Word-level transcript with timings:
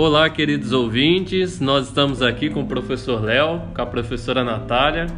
Olá, 0.00 0.30
queridos 0.30 0.70
ouvintes. 0.70 1.58
Nós 1.58 1.88
estamos 1.88 2.22
aqui 2.22 2.48
com 2.48 2.60
o 2.60 2.66
professor 2.68 3.20
Léo, 3.20 3.60
com 3.74 3.82
a 3.82 3.84
professora 3.84 4.44
Natália. 4.44 5.08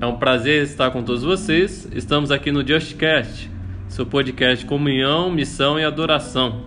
É 0.00 0.06
um 0.06 0.16
prazer 0.16 0.62
estar 0.62 0.90
com 0.90 1.02
todos 1.02 1.22
vocês. 1.22 1.86
Estamos 1.92 2.30
aqui 2.30 2.50
no 2.50 2.66
JustCast, 2.66 3.50
seu 3.90 4.06
podcast 4.06 4.64
comunhão, 4.64 5.30
missão 5.30 5.78
e 5.78 5.84
adoração. 5.84 6.64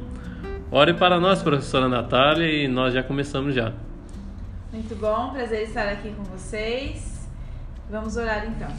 Ore 0.70 0.93
para 0.93 1.20
nós, 1.20 1.42
professora 1.42 1.89
Natália, 1.89 2.46
e 2.46 2.68
nós 2.68 2.93
já 2.93 3.02
começamos 3.02 3.56
já. 3.56 3.74
Muito 4.71 4.96
bom, 4.96 5.32
prazer 5.32 5.64
estar 5.64 5.88
aqui 5.88 6.11
com 6.11 6.24
vocês. 6.24 7.28
Vamos 7.89 8.16
orar 8.16 8.46
então. 8.46 8.70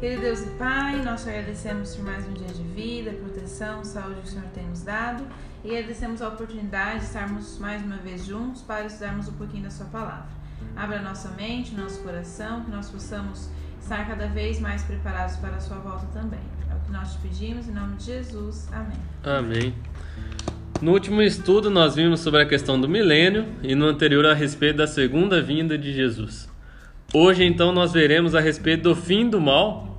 Querido 0.00 0.22
Deus 0.22 0.40
e 0.40 0.50
Pai, 0.58 1.00
nós 1.04 1.22
te 1.22 1.30
agradecemos 1.30 1.94
por 1.94 2.04
mais 2.04 2.26
um 2.26 2.32
dia 2.32 2.48
de 2.48 2.64
vida, 2.64 3.12
proteção, 3.12 3.84
saúde 3.84 4.22
que 4.22 4.26
o 4.26 4.30
Senhor 4.32 4.48
tem 4.52 4.66
nos 4.66 4.82
dado 4.82 5.24
e 5.64 5.76
agradecemos 5.76 6.22
a 6.22 6.28
oportunidade 6.28 7.00
de 7.00 7.06
estarmos 7.06 7.58
mais 7.58 7.82
uma 7.82 7.96
vez 7.96 8.24
juntos 8.24 8.62
para 8.62 8.86
estudarmos 8.86 9.28
um 9.28 9.32
pouquinho 9.32 9.64
da 9.64 9.70
Sua 9.70 9.86
palavra. 9.86 10.28
Abra 10.76 11.00
nossa 11.02 11.30
mente, 11.30 11.74
nosso 11.74 12.00
coração, 12.02 12.64
que 12.64 12.70
nós 12.70 12.90
possamos 12.90 13.50
estar 13.80 14.06
cada 14.06 14.26
vez 14.28 14.60
mais 14.60 14.82
preparados 14.82 15.36
para 15.36 15.56
a 15.56 15.60
Sua 15.60 15.78
volta 15.78 16.06
também. 16.12 16.40
É 16.70 16.74
o 16.74 16.80
que 16.80 16.92
nós 16.92 17.12
te 17.12 17.18
pedimos, 17.18 17.68
em 17.68 17.72
nome 17.72 17.96
de 17.96 18.04
Jesus. 18.04 18.68
Amém. 18.72 18.98
Amém. 19.24 19.74
No 20.80 20.92
último 20.92 21.20
estudo, 21.20 21.70
nós 21.70 21.96
vimos 21.96 22.20
sobre 22.20 22.42
a 22.42 22.46
questão 22.46 22.80
do 22.80 22.88
milênio 22.88 23.46
e 23.62 23.74
no 23.74 23.86
anterior 23.86 24.24
a 24.26 24.34
respeito 24.34 24.76
da 24.76 24.86
segunda 24.86 25.42
vinda 25.42 25.76
de 25.76 25.92
Jesus. 25.92 26.48
Hoje, 27.12 27.44
então, 27.44 27.72
nós 27.72 27.92
veremos 27.92 28.34
a 28.34 28.40
respeito 28.40 28.84
do 28.84 28.94
fim 28.94 29.28
do 29.28 29.40
mal, 29.40 29.98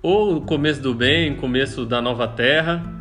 ou 0.00 0.36
o 0.36 0.40
começo 0.42 0.80
do 0.80 0.94
bem, 0.94 1.34
começo 1.34 1.84
da 1.84 2.00
nova 2.00 2.28
terra. 2.28 2.91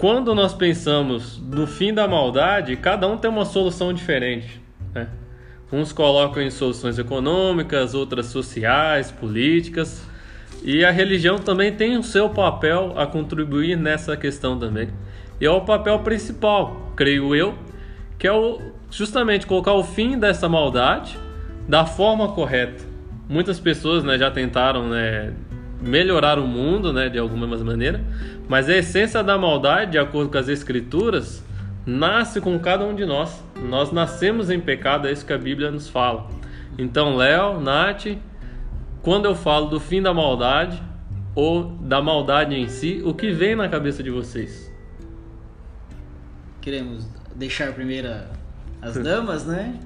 Quando 0.00 0.34
nós 0.34 0.54
pensamos 0.54 1.38
no 1.38 1.66
fim 1.66 1.92
da 1.92 2.08
maldade, 2.08 2.74
cada 2.74 3.06
um 3.06 3.18
tem 3.18 3.30
uma 3.30 3.44
solução 3.44 3.92
diferente. 3.92 4.58
Né? 4.94 5.06
Uns 5.70 5.92
colocam 5.92 6.42
em 6.42 6.48
soluções 6.48 6.98
econômicas, 6.98 7.92
outras 7.92 8.24
sociais, 8.26 9.10
políticas. 9.10 10.02
E 10.64 10.82
a 10.86 10.90
religião 10.90 11.38
também 11.38 11.76
tem 11.76 11.98
o 11.98 12.02
seu 12.02 12.30
papel 12.30 12.94
a 12.96 13.06
contribuir 13.06 13.76
nessa 13.76 14.16
questão 14.16 14.58
também. 14.58 14.88
E 15.38 15.44
é 15.44 15.50
o 15.50 15.60
papel 15.60 15.98
principal, 15.98 16.94
creio 16.96 17.34
eu, 17.34 17.54
que 18.18 18.26
é 18.26 18.32
o, 18.32 18.58
justamente 18.90 19.46
colocar 19.46 19.74
o 19.74 19.84
fim 19.84 20.18
dessa 20.18 20.48
maldade 20.48 21.18
da 21.68 21.84
forma 21.84 22.28
correta. 22.28 22.82
Muitas 23.28 23.60
pessoas 23.60 24.02
né, 24.02 24.16
já 24.16 24.30
tentaram 24.30 24.88
né, 24.88 25.34
melhorar 25.80 26.38
o 26.38 26.46
mundo 26.46 26.92
né, 26.92 27.08
de 27.08 27.18
alguma 27.18 27.46
maneira, 27.46 28.04
mas 28.48 28.68
a 28.68 28.76
essência 28.76 29.22
da 29.22 29.38
maldade, 29.38 29.92
de 29.92 29.98
acordo 29.98 30.30
com 30.30 30.38
as 30.38 30.48
escrituras, 30.48 31.44
nasce 31.86 32.40
com 32.40 32.58
cada 32.58 32.84
um 32.84 32.94
de 32.94 33.04
nós. 33.04 33.42
Nós 33.68 33.90
nascemos 33.90 34.50
em 34.50 34.60
pecado, 34.60 35.08
é 35.08 35.12
isso 35.12 35.24
que 35.24 35.32
a 35.32 35.38
Bíblia 35.38 35.70
nos 35.70 35.88
fala. 35.88 36.28
Então, 36.78 37.16
Léo, 37.16 37.60
Nath, 37.60 38.06
quando 39.02 39.24
eu 39.26 39.34
falo 39.34 39.66
do 39.66 39.80
fim 39.80 40.02
da 40.02 40.12
maldade 40.12 40.82
ou 41.34 41.64
da 41.64 42.02
maldade 42.02 42.54
em 42.54 42.68
si, 42.68 43.02
o 43.04 43.14
que 43.14 43.30
vem 43.30 43.54
na 43.54 43.68
cabeça 43.68 44.02
de 44.02 44.10
vocês? 44.10 44.70
queremos 46.60 47.06
deixar 47.34 47.72
primeiro 47.72 48.08
as 48.82 48.94
damas, 48.94 49.46
né? 49.46 49.78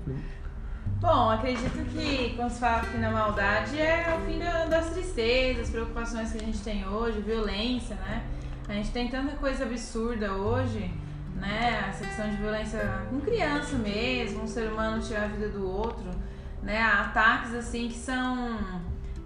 Bom, 1.05 1.29
acredito 1.29 1.85
que 1.93 2.33
quando 2.35 2.51
se 2.51 2.61
fala 2.61 2.83
fim 2.85 2.99
da 2.99 3.11
maldade 3.11 3.79
é 3.79 4.19
o 4.19 4.25
fim 4.25 4.39
das 4.71 4.89
tristezas, 4.89 5.69
preocupações 5.69 6.33
que 6.33 6.39
a 6.39 6.41
gente 6.41 6.59
tem 6.61 6.89
hoje, 6.89 7.21
violência, 7.21 7.95
né? 7.97 8.25
A 8.67 8.73
gente 8.73 8.91
tem 8.91 9.09
tanta 9.09 9.37
coisa 9.37 9.65
absurda 9.65 10.33
hoje, 10.33 10.91
né? 11.37 11.89
Essa 11.91 12.07
questão 12.07 12.31
de 12.31 12.37
violência 12.37 13.07
com 13.11 13.21
criança 13.21 13.77
mesmo, 13.77 14.45
um 14.45 14.47
ser 14.47 14.73
humano 14.73 15.03
tirar 15.03 15.25
a 15.25 15.27
vida 15.27 15.51
do 15.51 15.71
outro, 15.71 16.11
né? 16.63 16.81
Ataques 16.81 17.53
assim 17.53 17.89
que 17.89 17.99
são 17.99 18.59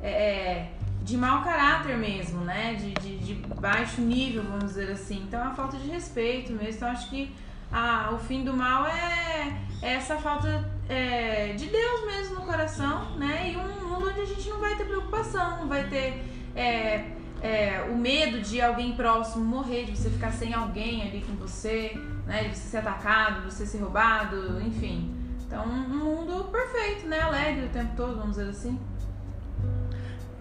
é, 0.03 0.11
é 0.11 0.73
de 1.05 1.17
mau 1.17 1.45
caráter 1.45 1.97
mesmo, 1.97 2.41
né? 2.41 2.75
De, 2.75 2.93
de, 2.95 3.19
de, 3.19 3.35
baixo 3.55 4.01
nível, 4.01 4.43
vamos 4.43 4.65
dizer 4.65 4.91
assim. 4.91 5.23
Então 5.29 5.39
é 5.39 5.45
uma 5.45 5.55
falta 5.55 5.77
de 5.77 5.89
respeito 5.89 6.53
mesmo. 6.53 6.75
Então 6.75 6.89
acho 6.89 7.09
que 7.09 7.33
a, 7.73 8.11
o 8.13 8.19
fim 8.19 8.45
do 8.45 8.53
mal 8.53 8.87
é, 8.87 9.57
é 9.83 9.95
essa 9.95 10.17
falta 10.17 10.71
é, 10.89 11.53
de 11.53 11.67
Deus 11.67 12.07
mesmo 12.07 12.37
no 12.37 12.47
coração, 12.47 13.17
né? 13.17 13.53
E 13.53 13.57
um 13.57 13.89
mundo 13.89 14.09
onde 14.09 14.21
a 14.21 14.25
gente 14.25 14.49
não 14.49 14.59
vai 14.59 14.77
ter 14.77 14.85
preocupação, 14.85 15.59
não 15.59 15.69
vai 15.69 15.87
ter 15.89 16.25
é, 16.57 17.13
é, 17.43 17.87
o 17.91 17.97
medo 17.97 18.41
de 18.41 18.61
alguém 18.61 18.93
próximo 18.93 19.45
morrer, 19.45 19.85
de 19.85 19.97
você 19.97 20.11
ficar 20.11 20.33
sem 20.33 20.55
alguém 20.55 21.03
ali 21.03 21.23
com 21.23 21.35
você, 21.35 21.93
né? 22.27 22.45
De 22.49 22.57
você 22.57 22.69
ser 22.69 22.79
atacado, 22.79 23.43
de 23.43 23.55
você 23.55 23.67
ser 23.67 23.79
roubado, 23.79 24.61
enfim. 24.63 25.15
Então 25.47 25.65
um 25.65 25.89
mundo 25.89 26.45
perfeito, 26.51 27.07
né? 27.07 27.21
Alegre 27.21 27.67
o 27.67 27.71
tempo 27.71 27.95
todo, 27.97 28.17
vamos 28.17 28.37
dizer 28.37 28.51
assim. 28.51 28.79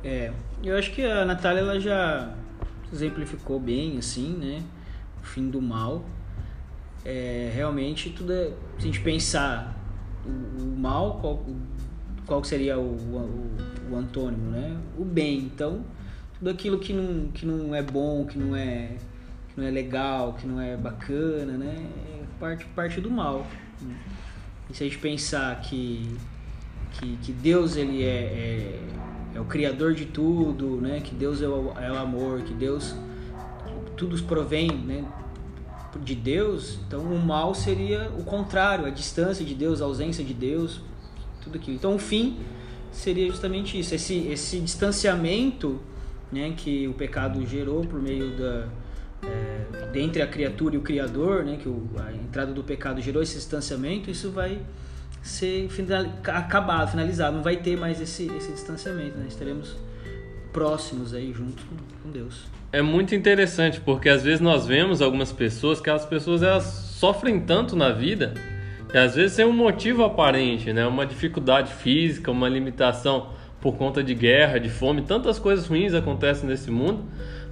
É, 0.03 0.31
eu 0.63 0.77
acho 0.77 0.91
que 0.91 1.03
a 1.03 1.25
Natália 1.25 1.59
ela 1.59 1.79
já 1.79 2.33
exemplificou 2.91 3.59
bem, 3.59 3.97
assim, 3.97 4.33
né? 4.37 4.63
O 5.21 5.25
fim 5.25 5.49
do 5.49 5.61
mal. 5.61 6.05
É, 7.05 7.51
realmente, 7.53 8.09
tudo 8.09 8.33
é, 8.33 8.51
se 8.77 8.79
a 8.79 8.81
gente 8.81 8.99
pensar 8.99 9.77
o, 10.25 10.63
o 10.63 10.77
mal, 10.77 11.19
qual, 11.19 11.45
qual 12.25 12.43
seria 12.43 12.77
o, 12.77 12.81
o, 12.81 13.57
o, 13.91 13.95
antônimo, 13.95 14.51
né? 14.51 14.77
O 14.97 15.05
bem. 15.05 15.39
Então, 15.39 15.85
tudo 16.37 16.49
aquilo 16.49 16.79
que 16.79 16.93
não, 16.93 17.29
que 17.31 17.45
não 17.45 17.73
é 17.73 17.81
bom, 17.81 18.25
que 18.25 18.37
não 18.37 18.55
é, 18.55 18.91
que 19.49 19.59
não 19.59 19.67
é 19.67 19.71
legal, 19.71 20.33
que 20.33 20.45
não 20.45 20.59
é 20.59 20.75
bacana, 20.75 21.57
né? 21.57 21.75
É 21.77 22.23
parte, 22.39 22.65
parte 22.75 22.99
do 22.99 23.09
mal. 23.09 23.45
E 24.69 24.73
se 24.73 24.83
a 24.83 24.87
gente 24.87 24.99
pensar 24.99 25.61
que, 25.61 26.17
que, 26.91 27.17
que 27.17 27.31
Deus 27.31 27.77
ele 27.77 28.03
é, 28.03 28.07
é 28.07 28.79
é 29.37 29.39
o 29.39 29.45
criador 29.45 29.93
de 29.93 30.05
tudo, 30.05 30.81
né? 30.81 30.99
Que 30.99 31.13
Deus 31.13 31.43
é 31.43 31.47
o, 31.47 31.71
é 31.79 31.91
o 31.91 31.97
amor, 31.97 32.41
que 32.41 32.55
Deus 32.55 32.95
tudo 33.95 34.21
provém, 34.23 34.71
né? 34.71 35.05
De 36.03 36.15
Deus. 36.15 36.77
Então 36.87 37.01
o 37.01 37.19
mal 37.19 37.55
seria 37.55 38.11
o 38.17 38.23
contrário, 38.23 38.85
a 38.85 38.89
distância 38.89 39.43
de 39.43 39.55
Deus, 39.55 39.81
a 39.81 39.85
ausência 39.85 40.23
de 40.23 40.33
Deus, 40.33 40.81
tudo 41.41 41.57
aquilo. 41.57 41.75
Então 41.75 41.95
o 41.95 41.99
fim 41.99 42.37
seria 42.91 43.27
justamente 43.27 43.79
isso, 43.79 43.95
esse 43.95 44.27
esse 44.27 44.59
distanciamento, 44.59 45.79
né? 46.31 46.53
Que 46.55 46.87
o 46.87 46.93
pecado 46.93 47.45
gerou 47.45 47.85
por 47.85 48.01
meio 48.01 48.35
da 48.37 48.67
é, 49.23 49.99
entre 49.99 50.21
a 50.21 50.27
criatura 50.27 50.75
e 50.75 50.77
o 50.77 50.81
criador, 50.81 51.43
né? 51.43 51.57
Que 51.57 51.69
o, 51.69 51.89
a 51.97 52.13
entrada 52.13 52.51
do 52.51 52.63
pecado 52.63 53.01
gerou 53.01 53.23
esse 53.23 53.35
distanciamento. 53.35 54.11
Isso 54.11 54.29
vai 54.31 54.61
ser 55.23 55.69
final, 55.69 56.05
acabado, 56.25 56.91
finalizado. 56.91 57.35
Não 57.35 57.43
vai 57.43 57.57
ter 57.57 57.77
mais 57.77 57.99
esse, 57.99 58.27
esse 58.35 58.51
distanciamento, 58.51 59.17
né? 59.17 59.25
Estaremos 59.27 59.75
próximos 60.51 61.13
aí 61.13 61.33
juntos 61.33 61.63
com, 61.63 61.75
com 62.03 62.11
Deus. 62.11 62.45
É 62.77 62.81
muito 62.83 63.15
interessante 63.15 63.81
porque 63.81 64.07
às 64.07 64.21
vezes 64.21 64.39
nós 64.39 64.67
vemos 64.67 65.01
algumas 65.01 65.31
pessoas 65.31 65.81
que 65.81 65.89
as 65.89 66.05
pessoas 66.05 66.43
elas 66.43 66.63
sofrem 66.99 67.39
tanto 67.39 67.75
na 67.75 67.89
vida 67.89 68.35
e 68.93 68.95
às 68.95 69.15
vezes 69.15 69.35
tem 69.35 69.45
um 69.47 69.51
motivo 69.51 70.03
aparente, 70.03 70.71
né? 70.71 70.85
Uma 70.85 71.03
dificuldade 71.03 71.73
física, 71.73 72.29
uma 72.29 72.47
limitação 72.47 73.29
por 73.59 73.75
conta 73.77 74.03
de 74.03 74.13
guerra, 74.13 74.59
de 74.59 74.69
fome, 74.69 75.01
tantas 75.01 75.39
coisas 75.39 75.65
ruins 75.65 75.95
acontecem 75.95 76.47
nesse 76.47 76.69
mundo. 76.69 77.03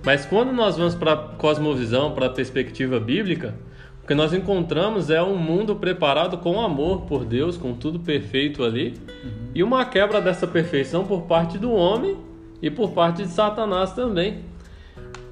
Mas 0.03 0.27
quando 0.27 0.53
nós 0.53 0.77
vamos 0.77 0.93
para 0.93 1.13
a 1.13 1.17
cosmovisão, 1.17 2.11
para 2.11 2.27
a 2.27 2.29
perspectiva 2.29 2.99
bíblica, 2.99 3.55
o 4.03 4.07
que 4.07 4.13
nós 4.13 4.31
encontramos 4.31 5.09
é 5.09 5.23
um 5.23 5.37
mundo 5.37 5.75
preparado 5.75 6.37
com 6.37 6.61
amor 6.61 7.07
por 7.07 7.25
Deus, 7.25 7.57
com 7.57 7.73
tudo 7.73 7.99
perfeito 7.99 8.63
ali, 8.63 8.93
uhum. 9.23 9.31
e 9.55 9.63
uma 9.63 9.85
quebra 9.85 10.21
dessa 10.21 10.45
perfeição 10.45 11.03
por 11.03 11.23
parte 11.23 11.57
do 11.57 11.71
homem 11.71 12.15
e 12.61 12.69
por 12.69 12.91
parte 12.91 13.23
de 13.23 13.29
Satanás 13.29 13.91
também. 13.93 14.53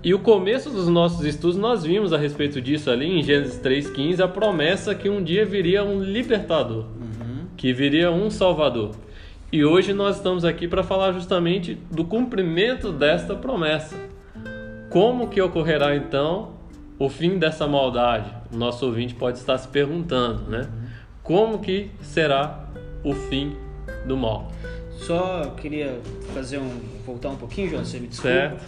E 0.03 0.13
o 0.13 0.19
começo 0.19 0.69
dos 0.69 0.89
nossos 0.89 1.25
estudos 1.25 1.55
nós 1.55 1.83
vimos 1.85 2.11
a 2.11 2.17
respeito 2.17 2.61
disso 2.61 2.91
ali 2.91 3.07
em 3.07 3.23
Gênesis 3.23 3.57
3:15, 3.61 4.21
a 4.21 4.27
promessa 4.27 4.93
que 4.93 5.09
um 5.09 5.23
dia 5.23 5.45
viria 5.45 5.81
um 5.81 6.03
libertador, 6.03 6.87
uhum. 6.87 7.45
que 7.55 7.71
viria 7.71 8.11
um 8.11 8.29
salvador. 8.29 8.91
E 9.49 9.63
hoje 9.63 9.93
nós 9.93 10.17
estamos 10.17 10.43
aqui 10.43 10.67
para 10.67 10.83
falar 10.83 11.13
justamente 11.13 11.77
do 11.89 12.03
cumprimento 12.03 12.91
desta 12.91 13.33
promessa. 13.33 13.95
Como 14.89 15.29
que 15.29 15.41
ocorrerá 15.41 15.95
então 15.95 16.49
o 16.99 17.07
fim 17.07 17.39
dessa 17.39 17.65
maldade? 17.65 18.29
O 18.51 18.57
nosso 18.57 18.85
ouvinte 18.85 19.15
pode 19.15 19.37
estar 19.37 19.57
se 19.57 19.69
perguntando, 19.69 20.51
né? 20.51 20.69
Como 21.23 21.59
que 21.59 21.89
será 22.01 22.67
o 23.05 23.13
fim 23.13 23.55
do 24.05 24.17
mal? 24.17 24.51
Só 24.91 25.53
queria 25.55 25.97
fazer 26.33 26.57
um 26.57 26.81
voltar 27.05 27.29
um 27.29 27.37
pouquinho, 27.37 27.69
João, 27.69 27.85
você 27.85 27.99
me 27.99 28.07
desculpa. 28.07 28.35
Certo. 28.35 28.63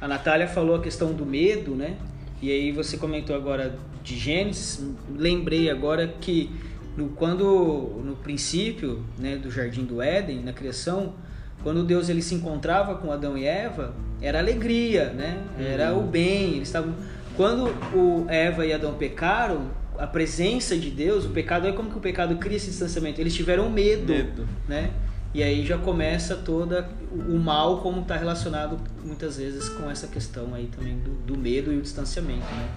A 0.00 0.08
Natália 0.08 0.46
falou 0.46 0.76
a 0.76 0.80
questão 0.80 1.12
do 1.12 1.26
medo, 1.26 1.74
né? 1.74 1.96
E 2.40 2.50
aí 2.50 2.70
você 2.72 2.96
comentou 2.96 3.34
agora 3.34 3.76
de 4.02 4.16
Gênesis. 4.16 4.84
Lembrei 5.16 5.70
agora 5.70 6.06
que 6.20 6.50
no, 6.96 7.08
quando 7.10 8.00
no 8.04 8.16
princípio, 8.16 9.04
né, 9.18 9.36
do 9.36 9.50
jardim 9.50 9.84
do 9.84 10.00
Éden, 10.00 10.40
na 10.42 10.52
criação, 10.52 11.14
quando 11.62 11.84
Deus 11.84 12.08
ele 12.08 12.22
se 12.22 12.34
encontrava 12.34 12.94
com 12.96 13.10
Adão 13.10 13.36
e 13.36 13.44
Eva, 13.44 13.94
era 14.20 14.38
alegria, 14.38 15.10
né? 15.10 15.42
Era 15.58 15.94
uhum. 15.94 16.04
o 16.04 16.06
bem, 16.06 16.54
eles 16.54 16.68
estavam 16.68 16.94
quando 17.38 17.68
o 17.94 18.26
Eva 18.28 18.66
e 18.66 18.72
Adão 18.72 18.94
pecaram, 18.94 19.70
a 19.96 20.08
presença 20.08 20.76
de 20.76 20.90
Deus, 20.90 21.24
o 21.24 21.28
pecado 21.28 21.68
é 21.68 21.72
como 21.72 21.88
que 21.88 21.96
o 21.96 22.00
pecado 22.00 22.36
cria 22.36 22.56
esse 22.56 22.66
distanciamento. 22.66 23.20
Eles 23.20 23.32
tiveram 23.32 23.70
medo, 23.70 24.12
Medo. 24.12 24.48
né? 24.66 24.90
E 25.34 25.42
aí 25.42 25.64
já 25.64 25.76
começa 25.76 26.36
toda 26.36 26.88
o 27.12 27.38
mal 27.38 27.78
como 27.78 28.00
está 28.00 28.16
relacionado 28.16 28.78
muitas 29.04 29.36
vezes 29.36 29.68
com 29.68 29.90
essa 29.90 30.06
questão 30.06 30.54
aí 30.54 30.66
também 30.66 30.98
do, 30.98 31.10
do 31.34 31.38
medo 31.38 31.72
e 31.72 31.76
o 31.76 31.82
distanciamento, 31.82 32.46
né? 32.54 32.68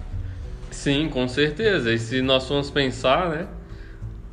Sim, 0.70 1.08
com 1.08 1.26
certeza. 1.28 1.92
E 1.92 1.98
se 1.98 2.20
nós 2.20 2.46
formos 2.46 2.70
pensar, 2.70 3.30
né? 3.30 3.46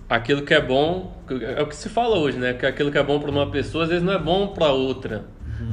Aquilo 0.10 0.42
que 0.42 0.54
é 0.54 0.62
bom, 0.62 1.16
é 1.30 1.62
o 1.62 1.68
que 1.68 1.76
se 1.76 1.88
fala 1.88 2.18
hoje, 2.18 2.38
né? 2.38 2.54
Que 2.54 2.66
aquilo 2.66 2.92
que 2.92 2.98
é 2.98 3.04
bom 3.04 3.20
para 3.20 3.30
uma 3.30 3.50
pessoa 3.50 3.84
às 3.84 3.90
vezes 3.90 4.04
não 4.04 4.14
é 4.14 4.20
bom 4.20 4.48
para 4.48 4.72
outra. 4.72 5.26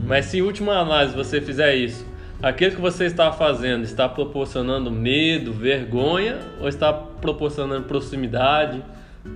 Mas 0.04 0.26
se 0.26 0.38
em 0.38 0.42
última 0.42 0.74
análise 0.78 1.14
você 1.14 1.40
fizer 1.40 1.74
isso, 1.74 2.04
aquilo 2.42 2.74
que 2.74 2.80
você 2.80 3.04
está 3.04 3.30
fazendo 3.32 3.84
está 3.84 4.08
proporcionando 4.08 4.90
medo, 4.90 5.52
vergonha 5.52 6.38
ou 6.60 6.68
está 6.68 6.92
proporcionando 6.92 7.86
proximidade, 7.86 8.82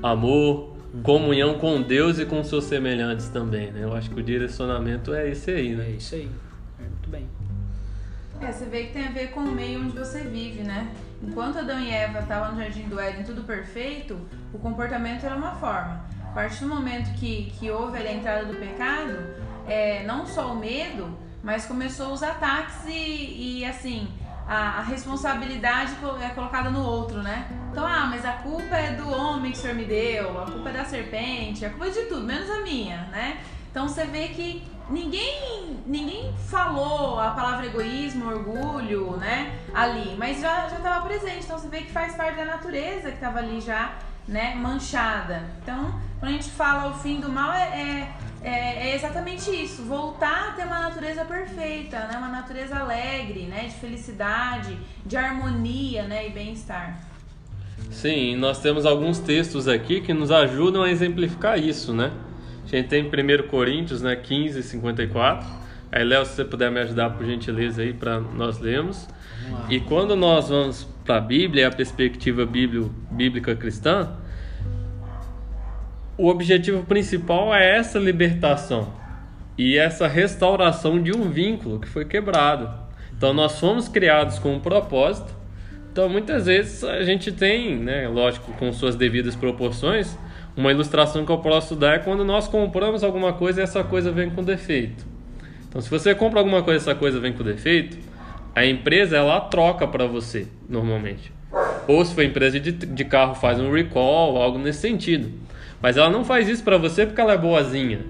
amor, 0.02 0.69
comunhão 1.02 1.58
com 1.58 1.80
Deus 1.82 2.18
e 2.18 2.26
com 2.26 2.42
seus 2.42 2.64
semelhantes 2.64 3.28
também, 3.28 3.70
né? 3.70 3.84
Eu 3.84 3.94
acho 3.94 4.10
que 4.10 4.18
o 4.20 4.22
direcionamento 4.22 5.14
é 5.14 5.28
esse 5.28 5.50
aí, 5.50 5.72
É 5.72 5.76
né? 5.76 5.90
isso 5.90 6.14
aí. 6.14 6.30
É, 6.78 6.82
muito 6.82 7.08
bem. 7.08 7.28
É, 8.40 8.50
você 8.50 8.64
vê 8.64 8.84
que 8.84 8.92
tem 8.92 9.06
a 9.06 9.10
ver 9.10 9.30
com 9.30 9.40
o 9.40 9.52
meio 9.52 9.80
onde 9.80 9.96
você 9.96 10.20
vive, 10.22 10.62
né? 10.62 10.88
Enquanto 11.22 11.58
Adão 11.58 11.78
e 11.78 11.90
Eva 11.90 12.20
estavam 12.20 12.52
no 12.54 12.60
jardim 12.60 12.88
do 12.88 12.98
Éden, 12.98 13.22
tudo 13.24 13.42
perfeito, 13.42 14.18
o 14.52 14.58
comportamento 14.58 15.24
era 15.24 15.36
uma 15.36 15.54
forma. 15.56 16.04
A 16.24 16.32
partir 16.32 16.60
do 16.64 16.68
momento 16.68 17.12
que, 17.18 17.52
que 17.58 17.70
houve 17.70 17.98
ali 17.98 18.08
a 18.08 18.12
entrada 18.14 18.44
do 18.46 18.54
pecado, 18.54 19.18
é, 19.68 20.04
não 20.04 20.24
só 20.26 20.52
o 20.52 20.58
medo, 20.58 21.08
mas 21.42 21.66
começou 21.66 22.12
os 22.12 22.22
ataques 22.22 22.86
e, 22.86 23.58
e 23.60 23.64
assim, 23.64 24.08
a, 24.50 24.82
responsabilidade 24.82 25.92
é 26.20 26.28
colocada 26.30 26.70
no 26.70 26.84
outro, 26.84 27.22
né? 27.22 27.46
Então, 27.70 27.86
ah, 27.86 28.08
mas 28.10 28.24
a 28.24 28.32
culpa 28.32 28.76
é 28.76 28.94
do 28.94 29.08
homem 29.08 29.52
que 29.52 29.58
o 29.58 29.60
senhor 29.60 29.76
me 29.76 29.84
deu, 29.84 30.42
a 30.42 30.50
culpa 30.50 30.70
é 30.70 30.72
da 30.72 30.84
serpente, 30.84 31.64
a 31.64 31.70
culpa 31.70 31.86
é 31.86 31.90
de 31.90 32.02
tudo, 32.06 32.26
menos 32.26 32.50
a 32.50 32.60
minha, 32.60 33.02
né? 33.12 33.38
Então 33.70 33.86
você 33.86 34.04
vê 34.06 34.26
que 34.28 34.60
ninguém 34.88 35.80
ninguém 35.86 36.34
falou 36.48 37.20
a 37.20 37.30
palavra 37.30 37.66
egoísmo, 37.66 38.28
orgulho, 38.28 39.16
né, 39.18 39.56
ali, 39.72 40.16
mas 40.18 40.40
já 40.40 40.68
já 40.68 40.78
estava 40.78 41.06
presente. 41.06 41.44
Então 41.44 41.56
você 41.56 41.68
vê 41.68 41.82
que 41.82 41.92
faz 41.92 42.16
parte 42.16 42.36
da 42.36 42.44
natureza 42.44 43.10
que 43.10 43.14
estava 43.14 43.38
ali 43.38 43.60
já, 43.60 43.92
né, 44.26 44.56
manchada. 44.56 45.44
Então, 45.62 45.94
quando 46.18 46.30
a 46.30 46.34
gente 46.34 46.50
fala 46.50 46.90
o 46.90 46.94
fim 46.94 47.20
do 47.20 47.28
mal 47.28 47.52
é, 47.52 47.68
é, 47.80 48.12
é- 48.42 48.90
é 48.90 48.94
exatamente 48.94 49.50
isso, 49.50 49.82
voltar 49.84 50.48
a 50.48 50.52
ter 50.52 50.64
uma 50.64 50.80
natureza 50.80 51.24
perfeita, 51.24 51.98
né, 52.06 52.16
uma 52.16 52.28
natureza 52.28 52.76
alegre, 52.76 53.42
né, 53.42 53.64
de 53.64 53.74
felicidade, 53.74 54.76
de 55.04 55.16
harmonia, 55.16 56.04
né, 56.04 56.26
e 56.26 56.30
bem-estar. 56.30 56.98
Sim, 57.90 58.36
nós 58.36 58.60
temos 58.60 58.86
alguns 58.86 59.18
textos 59.18 59.66
aqui 59.66 60.00
que 60.00 60.12
nos 60.14 60.30
ajudam 60.30 60.82
a 60.82 60.90
exemplificar 60.90 61.58
isso, 61.58 61.92
né? 61.92 62.12
A 62.64 62.68
gente 62.68 62.88
tem 62.88 63.02
1 63.02 63.48
Coríntios, 63.48 64.00
né, 64.00 64.14
15, 64.14 64.62
54. 64.62 65.46
Aí, 65.90 66.04
Léo, 66.04 66.24
se 66.24 66.34
você 66.36 66.44
puder 66.44 66.70
me 66.70 66.78
ajudar, 66.80 67.10
por 67.10 67.26
gentileza, 67.26 67.82
aí, 67.82 67.92
para 67.92 68.20
nós 68.20 68.60
lermos. 68.60 69.08
E 69.68 69.80
quando 69.80 70.14
nós 70.14 70.48
vamos 70.48 70.84
para 71.04 71.16
a 71.16 71.20
Bíblia, 71.20 71.66
a 71.66 71.70
perspectiva 71.72 72.46
bíblio- 72.46 72.94
bíblica 73.10 73.56
cristã, 73.56 74.12
o 76.20 76.28
objetivo 76.28 76.82
principal 76.82 77.54
é 77.54 77.78
essa 77.78 77.98
libertação 77.98 78.92
e 79.56 79.78
essa 79.78 80.06
restauração 80.06 81.02
de 81.02 81.16
um 81.16 81.30
vínculo 81.30 81.80
que 81.80 81.88
foi 81.88 82.04
quebrado. 82.04 82.70
Então 83.16 83.32
nós 83.32 83.58
fomos 83.58 83.88
criados 83.88 84.38
com 84.38 84.52
um 84.52 84.60
propósito. 84.60 85.34
Então 85.90 86.10
muitas 86.10 86.44
vezes 86.44 86.84
a 86.84 87.02
gente 87.04 87.32
tem, 87.32 87.74
né, 87.74 88.06
lógico, 88.06 88.52
com 88.52 88.70
suas 88.70 88.96
devidas 88.96 89.34
proporções, 89.34 90.14
uma 90.54 90.70
ilustração 90.70 91.24
que 91.24 91.32
eu 91.32 91.38
posso 91.38 91.74
dar 91.74 91.94
é 91.94 91.98
quando 91.98 92.22
nós 92.22 92.46
compramos 92.46 93.02
alguma 93.02 93.32
coisa 93.32 93.62
e 93.62 93.64
essa 93.64 93.82
coisa 93.82 94.12
vem 94.12 94.28
com 94.28 94.44
defeito. 94.44 95.06
Então 95.70 95.80
se 95.80 95.88
você 95.88 96.14
compra 96.14 96.40
alguma 96.40 96.62
coisa 96.62 96.80
e 96.80 96.82
essa 96.82 96.94
coisa 96.94 97.18
vem 97.18 97.32
com 97.32 97.42
defeito, 97.42 97.96
a 98.54 98.66
empresa 98.66 99.16
ela 99.16 99.40
troca 99.40 99.88
para 99.88 100.06
você 100.06 100.46
normalmente. 100.68 101.32
Ou 101.88 102.04
se 102.04 102.14
for 102.14 102.22
empresa 102.22 102.60
de, 102.60 102.72
de 102.72 103.04
carro 103.06 103.34
faz 103.34 103.58
um 103.58 103.72
recall, 103.72 104.36
algo 104.36 104.58
nesse 104.58 104.80
sentido. 104.80 105.48
Mas 105.80 105.96
ela 105.96 106.10
não 106.10 106.24
faz 106.24 106.48
isso 106.48 106.62
para 106.62 106.76
você 106.76 107.06
porque 107.06 107.20
ela 107.20 107.32
é 107.32 107.38
boazinha. 107.38 108.00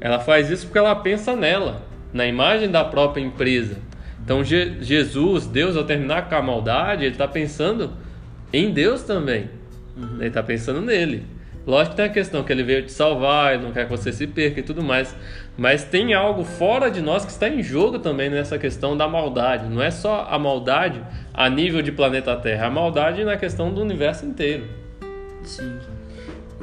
Ela 0.00 0.18
faz 0.18 0.50
isso 0.50 0.66
porque 0.66 0.78
ela 0.78 0.94
pensa 0.94 1.34
nela, 1.36 1.82
na 2.12 2.26
imagem 2.26 2.70
da 2.70 2.84
própria 2.84 3.22
empresa. 3.22 3.76
Então 4.24 4.44
Je- 4.44 4.76
Jesus, 4.80 5.46
Deus, 5.46 5.76
ao 5.76 5.84
terminar 5.84 6.28
com 6.28 6.34
a 6.36 6.42
maldade, 6.42 7.04
ele 7.04 7.14
está 7.14 7.26
pensando 7.28 7.92
em 8.52 8.72
Deus 8.72 9.02
também. 9.02 9.50
Ele 10.18 10.28
está 10.28 10.42
pensando 10.42 10.80
nele. 10.80 11.24
Lógico 11.66 11.90
que 11.90 11.96
tem 11.96 12.06
a 12.06 12.08
questão 12.08 12.42
que 12.42 12.50
ele 12.50 12.62
veio 12.62 12.82
te 12.84 12.90
salvar, 12.92 13.54
ele 13.54 13.64
não 13.64 13.70
quer 13.72 13.84
que 13.84 13.90
você 13.90 14.10
se 14.12 14.26
perca 14.26 14.60
e 14.60 14.62
tudo 14.62 14.82
mais. 14.82 15.14
Mas 15.58 15.84
tem 15.84 16.14
algo 16.14 16.42
fora 16.42 16.90
de 16.90 17.02
nós 17.02 17.24
que 17.24 17.30
está 17.30 17.48
em 17.48 17.62
jogo 17.62 17.98
também 17.98 18.30
nessa 18.30 18.58
questão 18.58 18.96
da 18.96 19.06
maldade. 19.06 19.68
Não 19.68 19.82
é 19.82 19.90
só 19.90 20.26
a 20.30 20.38
maldade 20.38 21.02
a 21.34 21.50
nível 21.50 21.82
de 21.82 21.92
planeta 21.92 22.34
Terra, 22.36 22.68
a 22.68 22.70
maldade 22.70 23.22
na 23.24 23.36
questão 23.36 23.70
do 23.74 23.82
universo 23.82 24.24
inteiro. 24.24 24.64
Sim. 25.42 25.76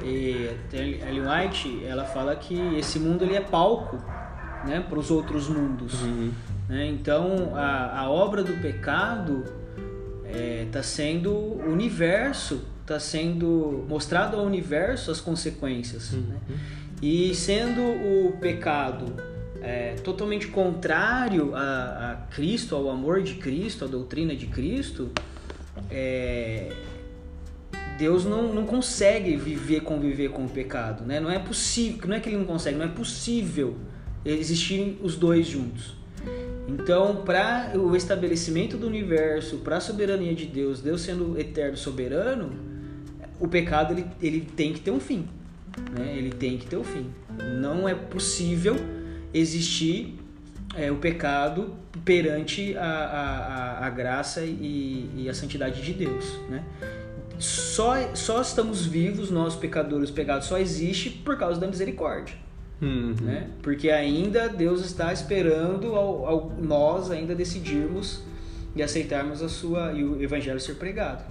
E 0.04 0.50
Ellen 0.74 1.24
White, 1.28 1.84
ela 1.86 2.06
fala 2.06 2.36
que 2.36 2.56
esse 2.78 3.00
mundo 3.00 3.24
ele 3.24 3.36
é 3.36 3.42
palco, 3.42 3.98
né, 4.66 4.84
para 4.88 5.00
os 5.00 5.10
outros 5.12 5.50
mundos. 5.50 6.02
né? 6.70 6.88
Então 6.88 7.56
a, 7.56 8.02
a 8.02 8.10
obra 8.10 8.44
do 8.44 8.54
pecado 8.62 9.44
está 10.66 10.84
sendo 10.84 11.32
o 11.32 11.72
universo, 11.72 12.62
está 12.82 13.00
sendo 13.00 13.86
mostrado 13.88 14.38
ao 14.38 14.46
universo 14.46 15.10
as 15.10 15.20
consequências. 15.20 16.12
né? 16.12 16.38
E 17.02 17.34
sendo 17.36 17.82
o 17.82 18.38
pecado 18.40 19.14
é, 19.62 19.96
totalmente 20.04 20.48
contrário 20.48 21.56
a, 21.56 22.12
a 22.12 22.16
Cristo, 22.34 22.76
ao 22.76 22.90
amor 22.90 23.22
de 23.22 23.36
Cristo, 23.36 23.86
à 23.86 23.88
doutrina 23.88 24.36
de 24.36 24.48
Cristo, 24.48 25.10
é, 25.90 26.72
Deus 27.98 28.26
não, 28.26 28.54
não 28.54 28.66
consegue 28.66 29.36
viver, 29.36 29.82
conviver 29.82 30.30
com 30.30 30.46
o 30.46 30.50
pecado, 30.50 31.06
né? 31.06 31.20
Não 31.20 31.32
é 31.32 31.40
possível, 31.40 32.08
não 32.08 32.16
é 32.16 32.20
que 32.20 32.30
ele 32.30 32.38
não 32.38 32.46
consegue, 32.46 32.78
não 32.78 32.86
é 32.86 32.90
possível 32.90 33.76
existirem 34.26 34.98
os 35.02 35.16
dois 35.16 35.48
juntos. 35.48 35.96
Então, 36.68 37.24
para 37.24 37.72
o 37.76 37.96
estabelecimento 37.96 38.78
do 38.78 38.88
universo, 38.88 39.58
para 39.58 39.78
a 39.78 39.80
soberania 39.80 40.36
de 40.36 40.46
Deus, 40.46 40.82
Deus 40.82 41.02
sendo 41.02 41.40
eterno 41.40 41.78
soberano, 41.78 42.52
o 43.40 43.48
pecado 43.48 43.94
ele, 43.94 44.06
ele 44.22 44.42
tem 44.42 44.74
que 44.74 44.82
ter 44.82 44.92
um 44.92 45.00
fim, 45.00 45.28
né? 45.98 46.14
Ele 46.18 46.32
tem 46.32 46.58
que 46.58 46.66
ter 46.66 46.78
um 46.78 46.84
fim. 46.84 47.10
Não 47.60 47.88
é 47.88 47.96
possível 47.96 48.76
existir 49.34 50.20
é, 50.76 50.92
o 50.92 50.98
pecado 50.98 51.76
perante 52.04 52.76
a, 52.78 52.84
a, 52.84 53.84
a, 53.84 53.88
a 53.88 53.90
graça 53.90 54.44
e, 54.44 55.10
e 55.16 55.30
a 55.30 55.34
santidade 55.34 55.82
de 55.82 55.94
Deus, 55.94 56.38
né? 56.50 56.64
Só, 57.40 57.94
só 58.16 58.42
estamos 58.42 58.86
vivos, 58.86 59.30
nós 59.30 59.56
pecadores 59.56 60.10
pecados, 60.10 60.48
só 60.48 60.58
existe 60.58 61.10
por 61.10 61.38
causa 61.38 61.60
da 61.60 61.68
misericórdia, 61.68 62.36
Uhum. 62.82 63.16
né? 63.22 63.48
Porque 63.62 63.90
ainda 63.90 64.48
Deus 64.50 64.84
está 64.86 65.12
esperando 65.14 65.96
ao, 65.96 66.26
ao 66.28 66.50
nós 66.62 67.12
ainda 67.12 67.34
decidirmos 67.36 68.24
e 68.76 68.82
aceitarmos 68.84 69.42
a 69.42 69.50
sua 69.50 69.94
e 69.94 70.04
o 70.04 70.22
evangelho 70.22 70.60
ser 70.60 70.76
pregado. 70.76 71.24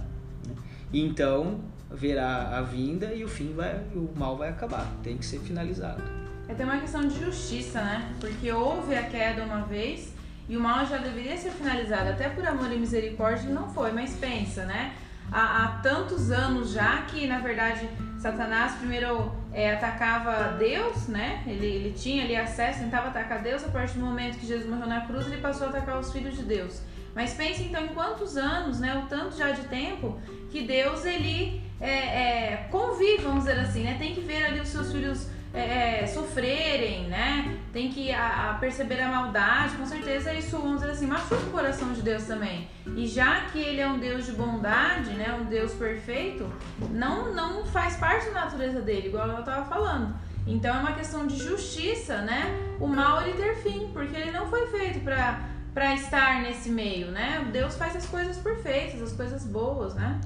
né? 0.47 0.55
E 0.93 1.01
então 1.01 1.59
verá 1.89 2.57
a 2.57 2.61
vinda 2.61 3.13
e 3.13 3.23
o 3.23 3.27
fim 3.27 3.53
vai, 3.53 3.75
o 3.95 4.09
mal 4.15 4.35
vai 4.37 4.49
acabar, 4.49 4.85
tem 5.03 5.17
que 5.17 5.25
ser 5.25 5.39
finalizado. 5.39 6.03
É 6.47 6.51
até 6.53 6.63
uma 6.63 6.77
questão 6.79 7.05
de 7.07 7.19
justiça, 7.19 7.81
né? 7.81 8.13
Porque 8.19 8.49
houve 8.51 8.95
a 8.95 9.03
queda 9.03 9.43
uma 9.43 9.61
vez 9.63 10.13
e 10.49 10.55
o 10.55 10.59
mal 10.61 10.85
já 10.85 10.97
deveria 10.97 11.35
ser 11.37 11.51
finalizado. 11.51 12.09
Até 12.09 12.29
por 12.29 12.45
amor 12.45 12.71
e 12.71 12.77
misericórdia 12.77 13.49
não 13.49 13.67
foi, 13.69 13.91
mas 13.91 14.13
pensa, 14.15 14.65
né? 14.65 14.93
Há, 15.31 15.63
há 15.63 15.67
tantos 15.81 16.31
anos 16.31 16.71
já 16.71 17.01
que, 17.03 17.27
na 17.27 17.39
verdade, 17.39 17.89
Satanás 18.19 18.73
primeiro 18.73 19.31
é, 19.53 19.73
atacava 19.73 20.55
Deus, 20.57 21.07
né? 21.07 21.43
Ele, 21.45 21.65
ele 21.65 21.93
tinha 21.93 22.23
ali 22.23 22.35
acesso, 22.35 22.79
tentava 22.79 23.09
atacar 23.09 23.41
Deus. 23.41 23.63
A 23.63 23.69
partir 23.69 23.97
do 23.97 24.05
momento 24.05 24.37
que 24.37 24.47
Jesus 24.47 24.67
morreu 24.69 24.87
na 24.87 25.01
cruz, 25.01 25.27
ele 25.27 25.41
passou 25.41 25.67
a 25.67 25.69
atacar 25.69 25.99
os 25.99 26.11
filhos 26.11 26.35
de 26.35 26.43
Deus. 26.43 26.81
Mas 27.13 27.33
pense 27.33 27.63
então 27.63 27.83
em 27.83 27.89
quantos 27.89 28.37
anos, 28.37 28.79
né? 28.79 28.95
O 28.95 29.07
tanto 29.07 29.35
já 29.35 29.51
de 29.51 29.63
tempo 29.63 30.19
que 30.51 30.61
Deus 30.61 31.05
ele 31.05 31.61
é, 31.79 31.89
é, 31.89 32.67
convive, 32.71 33.23
vamos 33.23 33.45
dizer 33.45 33.59
assim, 33.59 33.83
né? 33.83 33.95
Tem 33.97 34.13
que 34.13 34.21
ver 34.21 34.45
ali 34.45 34.59
os 34.59 34.69
seus 34.69 34.91
filhos 34.91 35.27
é, 35.57 36.03
é, 36.03 36.07
sofrerem, 36.07 37.07
né? 37.07 37.57
Tem 37.73 37.89
que 37.89 38.11
a, 38.11 38.51
a 38.51 38.53
perceber 38.55 39.01
a 39.01 39.09
maldade, 39.09 39.75
com 39.75 39.85
certeza 39.85 40.33
isso, 40.33 40.57
vamos 40.57 40.81
dizer 40.81 40.91
assim, 40.91 41.07
machuca 41.07 41.35
o 41.35 41.51
coração 41.51 41.91
de 41.93 42.01
Deus 42.01 42.23
também. 42.23 42.67
E 42.95 43.07
já 43.07 43.41
que 43.51 43.59
ele 43.59 43.81
é 43.81 43.87
um 43.87 43.97
Deus 43.97 44.25
de 44.25 44.33
bondade, 44.33 45.09
né? 45.11 45.35
Um 45.41 45.45
Deus 45.45 45.73
perfeito, 45.73 46.47
não, 46.91 47.33
não 47.33 47.65
faz 47.65 47.95
parte 47.95 48.27
da 48.27 48.45
natureza 48.45 48.81
dele, 48.81 49.07
igual 49.07 49.27
eu 49.27 49.39
estava 49.39 49.65
falando. 49.65 50.15
Então 50.45 50.75
é 50.75 50.79
uma 50.79 50.93
questão 50.93 51.25
de 51.25 51.35
justiça, 51.35 52.21
né? 52.21 52.45
O 52.79 52.87
mal 52.87 53.21
ele 53.21 53.33
ter 53.33 53.55
fim, 53.55 53.89
porque 53.91 54.15
ele 54.15 54.31
não 54.31 54.47
foi 54.47 54.67
feito 54.67 54.99
para 54.99 55.57
para 55.73 55.93
estar 55.93 56.41
nesse 56.41 56.71
meio, 56.71 57.11
né? 57.11 57.47
Deus 57.53 57.75
faz 57.75 57.95
as 57.95 58.07
coisas 58.07 58.35
perfeitas, 58.37 58.99
as 58.99 59.11
coisas 59.11 59.45
boas, 59.45 59.93
né? 59.93 60.19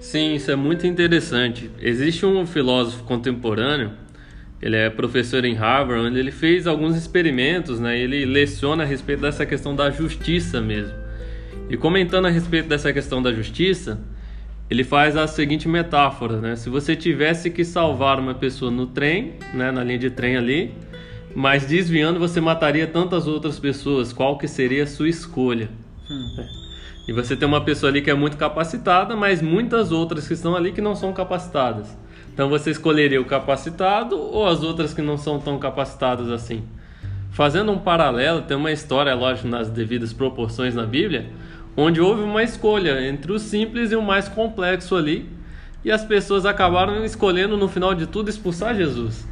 Sim, 0.00 0.34
isso 0.34 0.50
é 0.50 0.56
muito 0.56 0.84
interessante. 0.84 1.70
Existe 1.78 2.26
um 2.26 2.44
filósofo 2.44 3.04
contemporâneo, 3.04 3.92
ele 4.62 4.76
é 4.76 4.88
professor 4.88 5.44
em 5.44 5.54
Harvard, 5.54 6.06
onde 6.06 6.20
ele 6.20 6.30
fez 6.30 6.68
alguns 6.68 6.96
experimentos, 6.96 7.80
né? 7.80 7.98
Ele 7.98 8.24
leciona 8.24 8.84
a 8.84 8.86
respeito 8.86 9.20
dessa 9.20 9.44
questão 9.44 9.74
da 9.74 9.90
justiça 9.90 10.60
mesmo. 10.60 10.94
E 11.68 11.76
comentando 11.76 12.26
a 12.26 12.30
respeito 12.30 12.68
dessa 12.68 12.92
questão 12.92 13.20
da 13.20 13.32
justiça, 13.32 14.00
ele 14.70 14.84
faz 14.84 15.16
a 15.16 15.26
seguinte 15.26 15.68
metáfora, 15.68 16.40
né? 16.40 16.54
Se 16.54 16.70
você 16.70 16.94
tivesse 16.94 17.50
que 17.50 17.64
salvar 17.64 18.20
uma 18.20 18.34
pessoa 18.34 18.70
no 18.70 18.86
trem, 18.86 19.34
né, 19.52 19.72
na 19.72 19.82
linha 19.82 19.98
de 19.98 20.10
trem 20.10 20.36
ali, 20.36 20.72
mas 21.34 21.66
desviando 21.66 22.20
você 22.20 22.40
mataria 22.40 22.86
tantas 22.86 23.26
outras 23.26 23.58
pessoas, 23.58 24.12
qual 24.12 24.38
que 24.38 24.46
seria 24.46 24.84
a 24.84 24.86
sua 24.86 25.08
escolha? 25.08 25.68
Hum. 26.08 26.46
E 27.08 27.12
você 27.12 27.34
tem 27.34 27.48
uma 27.48 27.64
pessoa 27.64 27.90
ali 27.90 28.00
que 28.00 28.10
é 28.10 28.14
muito 28.14 28.36
capacitada, 28.36 29.16
mas 29.16 29.42
muitas 29.42 29.90
outras 29.90 30.28
que 30.28 30.34
estão 30.34 30.54
ali 30.54 30.70
que 30.70 30.80
não 30.80 30.94
são 30.94 31.12
capacitadas. 31.12 31.96
Então 32.32 32.48
você 32.48 32.70
escolheria 32.70 33.20
o 33.20 33.24
capacitado 33.24 34.18
ou 34.18 34.46
as 34.46 34.62
outras 34.62 34.94
que 34.94 35.02
não 35.02 35.18
são 35.18 35.38
tão 35.38 35.58
capacitadas 35.58 36.30
assim? 36.30 36.62
Fazendo 37.30 37.72
um 37.72 37.78
paralelo, 37.78 38.42
tem 38.42 38.56
uma 38.56 38.72
história, 38.72 39.14
lógico, 39.14 39.48
nas 39.48 39.68
devidas 39.68 40.12
proporções 40.12 40.74
na 40.74 40.84
Bíblia, 40.84 41.26
onde 41.76 42.00
houve 42.00 42.22
uma 42.22 42.42
escolha 42.42 43.06
entre 43.06 43.32
o 43.32 43.38
simples 43.38 43.92
e 43.92 43.96
o 43.96 44.02
mais 44.02 44.28
complexo 44.28 44.96
ali, 44.96 45.28
e 45.84 45.90
as 45.90 46.04
pessoas 46.04 46.46
acabaram 46.46 47.04
escolhendo 47.04 47.56
no 47.56 47.68
final 47.68 47.94
de 47.94 48.06
tudo 48.06 48.28
expulsar 48.28 48.74
Jesus. 48.74 49.26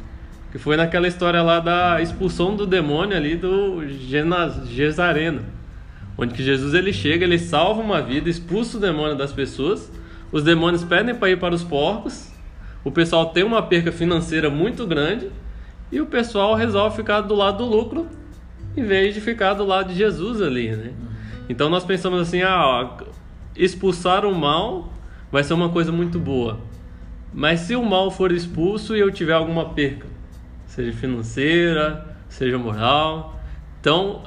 Que 0.51 0.57
foi 0.57 0.75
naquela 0.75 1.07
história 1.07 1.41
lá 1.41 1.59
da 1.59 2.01
expulsão 2.01 2.55
do 2.55 2.65
demônio 2.65 3.15
ali 3.15 3.35
do 3.35 3.83
Gesareno 4.65 5.61
onde 6.17 6.33
que 6.33 6.43
Jesus 6.43 6.73
ele 6.73 6.93
chega, 6.93 7.23
ele 7.23 7.39
salva 7.39 7.81
uma 7.81 8.01
vida, 8.01 8.29
expulsa 8.29 8.77
o 8.77 8.79
demônio 8.79 9.15
das 9.15 9.33
pessoas, 9.33 9.91
os 10.31 10.43
demônios 10.43 10.83
pedem 10.83 11.15
para 11.15 11.31
ir 11.31 11.39
para 11.39 11.55
os 11.55 11.63
porcos, 11.63 12.30
o 12.83 12.91
pessoal 12.91 13.27
tem 13.27 13.43
uma 13.43 13.61
perca 13.61 13.91
financeira 13.91 14.49
muito 14.49 14.87
grande 14.87 15.29
e 15.91 16.01
o 16.01 16.05
pessoal 16.05 16.55
resolve 16.55 16.95
ficar 16.95 17.21
do 17.21 17.35
lado 17.35 17.59
do 17.59 17.65
lucro 17.65 18.07
em 18.75 18.83
vez 18.83 19.13
de 19.13 19.21
ficar 19.21 19.53
do 19.53 19.65
lado 19.65 19.89
de 19.89 19.95
Jesus 19.95 20.41
ali, 20.41 20.69
né? 20.69 20.93
Então 21.49 21.69
nós 21.69 21.83
pensamos 21.83 22.21
assim, 22.21 22.41
ah, 22.41 22.97
expulsar 23.55 24.25
o 24.25 24.33
mal 24.33 24.91
vai 25.31 25.43
ser 25.43 25.53
uma 25.53 25.69
coisa 25.69 25.91
muito 25.91 26.17
boa. 26.19 26.59
Mas 27.33 27.61
se 27.61 27.75
o 27.75 27.83
mal 27.83 28.09
for 28.11 28.31
expulso 28.31 28.95
e 28.95 28.99
eu 28.99 29.11
tiver 29.11 29.33
alguma 29.33 29.69
perca, 29.69 30.07
seja 30.65 30.91
financeira, 30.93 32.15
seja 32.29 32.57
moral, 32.57 33.39
então 33.79 34.23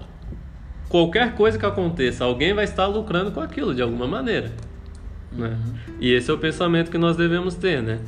qualquer 0.88 1.34
coisa 1.34 1.58
que 1.58 1.66
aconteça, 1.66 2.24
alguém 2.24 2.54
vai 2.54 2.64
estar 2.64 2.86
lucrando 2.86 3.32
com 3.32 3.40
aquilo 3.40 3.74
de 3.74 3.82
alguma 3.82 4.06
maneira. 4.06 4.52
Né? 5.32 5.48
Uhum. 5.48 5.74
E 6.00 6.12
esse 6.12 6.30
é 6.30 6.34
o 6.34 6.38
pensamento 6.38 6.90
que 6.90 6.98
nós 6.98 7.16
devemos 7.16 7.54
ter, 7.54 7.82
né? 7.82 8.00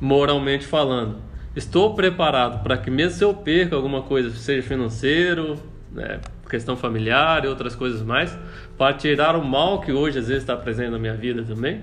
Moralmente 0.00 0.66
falando. 0.66 1.18
Estou 1.54 1.94
preparado 1.94 2.62
para 2.62 2.76
que, 2.76 2.90
mesmo 2.90 3.18
se 3.18 3.24
eu 3.24 3.32
perca 3.32 3.76
alguma 3.76 4.02
coisa, 4.02 4.30
seja 4.30 4.66
financeiro, 4.66 5.56
né, 5.92 6.20
questão 6.48 6.76
familiar 6.76 7.44
e 7.44 7.48
outras 7.48 7.76
coisas 7.76 8.02
mais, 8.02 8.36
para 8.76 8.94
tirar 8.94 9.36
o 9.36 9.44
mal 9.44 9.80
que 9.80 9.92
hoje 9.92 10.18
às 10.18 10.28
vezes 10.28 10.42
está 10.42 10.56
presente 10.56 10.90
na 10.90 10.98
minha 10.98 11.14
vida 11.14 11.42
também? 11.44 11.82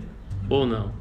Ou 0.49 0.65
não? 0.65 0.91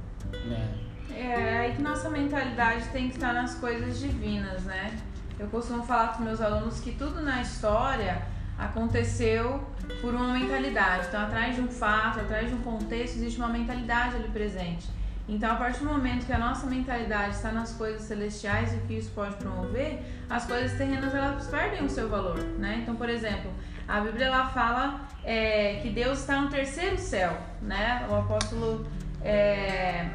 É, 1.13 1.21
é 1.21 1.59
aí 1.59 1.75
que 1.75 1.83
nossa 1.83 2.09
mentalidade 2.09 2.85
tem 2.93 3.09
que 3.09 3.17
estar 3.17 3.33
nas 3.33 3.55
coisas 3.57 3.99
divinas, 3.99 4.63
né? 4.65 4.97
Eu 5.39 5.47
costumo 5.49 5.83
falar 5.83 6.17
com 6.17 6.23
meus 6.23 6.41
alunos 6.41 6.81
que 6.81 6.93
tudo 6.93 7.21
na 7.23 7.41
história 7.43 8.23
aconteceu 8.59 9.61
por 10.01 10.15
uma 10.15 10.35
mentalidade. 10.35 11.07
Então, 11.09 11.23
atrás 11.23 11.57
de 11.57 11.63
um 11.63 11.69
fato, 11.69 12.21
atrás 12.21 12.49
de 12.49 12.55
um 12.55 12.61
contexto, 12.61 13.17
existe 13.17 13.39
uma 13.39 13.49
mentalidade 13.49 14.17
ali 14.17 14.29
presente. 14.29 14.87
Então, 15.31 15.53
a 15.53 15.55
partir 15.55 15.79
do 15.79 15.87
momento 15.87 16.27
que 16.27 16.33
a 16.33 16.39
nossa 16.39 16.67
mentalidade 16.67 17.37
está 17.37 17.53
nas 17.53 17.73
coisas 17.75 18.03
celestiais 18.03 18.73
e 18.73 18.77
o 18.79 18.81
que 18.81 18.95
isso 18.95 19.13
pode 19.15 19.37
promover, 19.37 20.03
as 20.29 20.45
coisas 20.45 20.77
terrenas 20.77 21.15
elas 21.15 21.47
perdem 21.47 21.85
o 21.85 21.89
seu 21.89 22.09
valor, 22.09 22.43
né? 22.59 22.81
Então, 22.83 22.97
por 22.97 23.09
exemplo, 23.09 23.49
a 23.87 24.01
Bíblia 24.01 24.27
ela 24.27 24.49
fala 24.49 25.09
é, 25.25 25.79
que 25.83 25.89
Deus 25.91 26.19
está 26.19 26.41
no 26.41 26.51
terceiro 26.51 26.99
céu, 26.99 27.39
né? 27.63 28.05
O 28.11 28.15
apóstolo 28.17 28.85
é, 29.23 30.09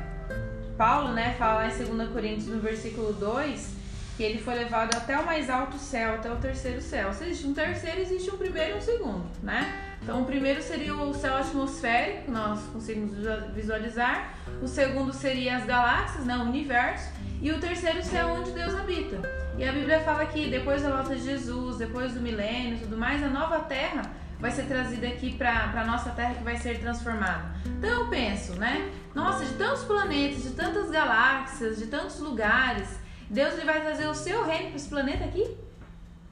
Paulo, 0.78 1.14
né, 1.14 1.34
fala 1.40 1.66
em 1.66 1.96
2 1.96 2.10
Coríntios 2.10 2.48
no 2.48 2.60
versículo 2.60 3.14
2 3.14 3.76
que 4.18 4.24
ele 4.24 4.40
foi 4.40 4.56
levado 4.56 4.96
até 4.96 5.18
o 5.18 5.26
mais 5.26 5.50
alto 5.50 5.78
céu, 5.78 6.16
até 6.16 6.32
o 6.32 6.38
terceiro 6.38 6.82
céu. 6.82 7.14
Se 7.14 7.26
existe 7.26 7.48
um 7.48 7.54
terceiro, 7.54 8.00
existe 8.00 8.32
um 8.32 8.38
primeiro 8.38 8.76
e 8.76 8.78
um 8.78 8.82
segundo, 8.82 9.26
né? 9.44 9.95
Então, 10.06 10.22
o 10.22 10.26
primeiro 10.26 10.62
seria 10.62 10.94
o 10.94 11.12
céu 11.16 11.36
atmosférico, 11.36 12.30
nós 12.30 12.62
conseguimos 12.72 13.12
visualizar. 13.56 14.36
O 14.62 14.68
segundo 14.68 15.12
seria 15.12 15.58
as 15.58 15.66
galáxias, 15.66 16.24
né, 16.28 16.38
o 16.38 16.42
universo. 16.42 17.12
E 17.42 17.52
o 17.52 17.60
terceiro 17.60 18.04
céu, 18.04 18.28
onde 18.28 18.52
Deus 18.52 18.76
habita. 18.76 19.20
E 19.58 19.68
a 19.68 19.72
Bíblia 19.72 20.02
fala 20.02 20.24
que 20.28 20.48
depois 20.48 20.84
da 20.84 20.92
volta 20.92 21.16
de 21.16 21.24
Jesus, 21.24 21.78
depois 21.78 22.14
do 22.14 22.22
milênio 22.22 22.76
e 22.76 22.80
tudo 22.82 22.96
mais, 22.96 23.24
a 23.24 23.30
nova 23.30 23.62
terra 23.62 24.04
vai 24.40 24.52
ser 24.52 24.68
trazida 24.68 25.08
aqui 25.08 25.36
para 25.36 25.72
a 25.76 25.86
nossa 25.86 26.12
terra 26.12 26.36
que 26.36 26.44
vai 26.44 26.58
ser 26.58 26.80
transformada. 26.80 27.56
Então 27.66 27.90
eu 27.90 28.08
penso, 28.08 28.54
né? 28.60 28.92
Nossa, 29.16 29.44
de 29.44 29.54
tantos 29.56 29.86
planetas, 29.86 30.44
de 30.44 30.52
tantas 30.52 30.92
galáxias, 30.92 31.80
de 31.80 31.88
tantos 31.88 32.20
lugares, 32.20 33.00
Deus 33.28 33.54
ele 33.54 33.66
vai 33.66 33.82
trazer 33.82 34.06
o 34.06 34.14
seu 34.14 34.46
reino 34.46 34.68
para 34.68 34.76
esse 34.76 34.88
planeta 34.88 35.26
aqui. 35.26 35.65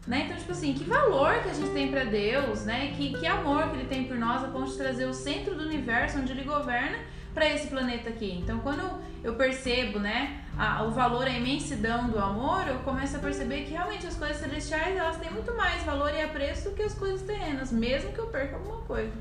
Né? 0.06 0.24
Então, 0.26 0.38
tipo 0.38 0.52
assim, 0.52 0.74
que 0.74 0.84
valor 0.84 1.42
que 1.42 1.50
a 1.50 1.54
gente 1.54 1.72
tem 1.72 1.90
para 1.90 2.04
Deus, 2.04 2.66
né? 2.66 2.94
Que, 2.96 3.14
que 3.14 3.26
amor 3.26 3.70
que 3.70 3.78
ele 3.78 3.86
tem 3.88 4.04
por 4.04 4.18
nós 4.18 4.44
a 4.44 4.48
ponto 4.48 4.70
de 4.70 4.78
trazer 4.78 5.06
o 5.06 5.14
centro 5.14 5.56
do 5.56 5.64
universo 5.64 6.20
onde 6.20 6.32
ele 6.34 6.44
governa 6.44 6.98
para 7.34 7.50
esse 7.50 7.68
planeta 7.68 8.10
aqui. 8.10 8.38
Então, 8.42 8.60
quando 8.60 8.82
eu 9.24 9.36
percebo, 9.36 10.00
né, 10.00 10.42
a, 10.58 10.84
o 10.84 10.92
valor, 10.92 11.26
a 11.26 11.32
imensidão 11.32 12.10
do 12.10 12.20
amor, 12.20 12.68
eu 12.68 12.80
começo 12.80 13.16
a 13.16 13.20
perceber 13.20 13.64
que 13.64 13.72
realmente 13.72 14.06
as 14.06 14.16
coisas 14.16 14.38
celestiais, 14.38 14.96
elas 14.96 15.18
têm 15.18 15.32
muito 15.32 15.54
mais 15.56 15.82
valor 15.84 16.14
e 16.14 16.22
apreço 16.22 16.70
do 16.70 16.76
que 16.76 16.84
as 16.84 16.94
coisas 16.94 17.22
terrenas, 17.22 17.72
mesmo 17.72 18.12
que 18.12 18.20
eu 18.20 18.28
perca 18.28 18.58
alguma 18.58 18.82
coisa. 18.82 19.12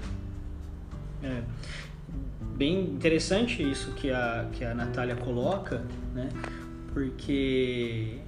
É 1.23 1.43
bem 2.57 2.81
interessante 2.81 3.62
isso 3.62 3.93
que 3.93 4.11
a, 4.11 4.47
que 4.53 4.65
a 4.65 4.75
Natália 4.75 5.17
coloca, 5.17 5.83
né? 6.15 6.29
porque 6.93 8.19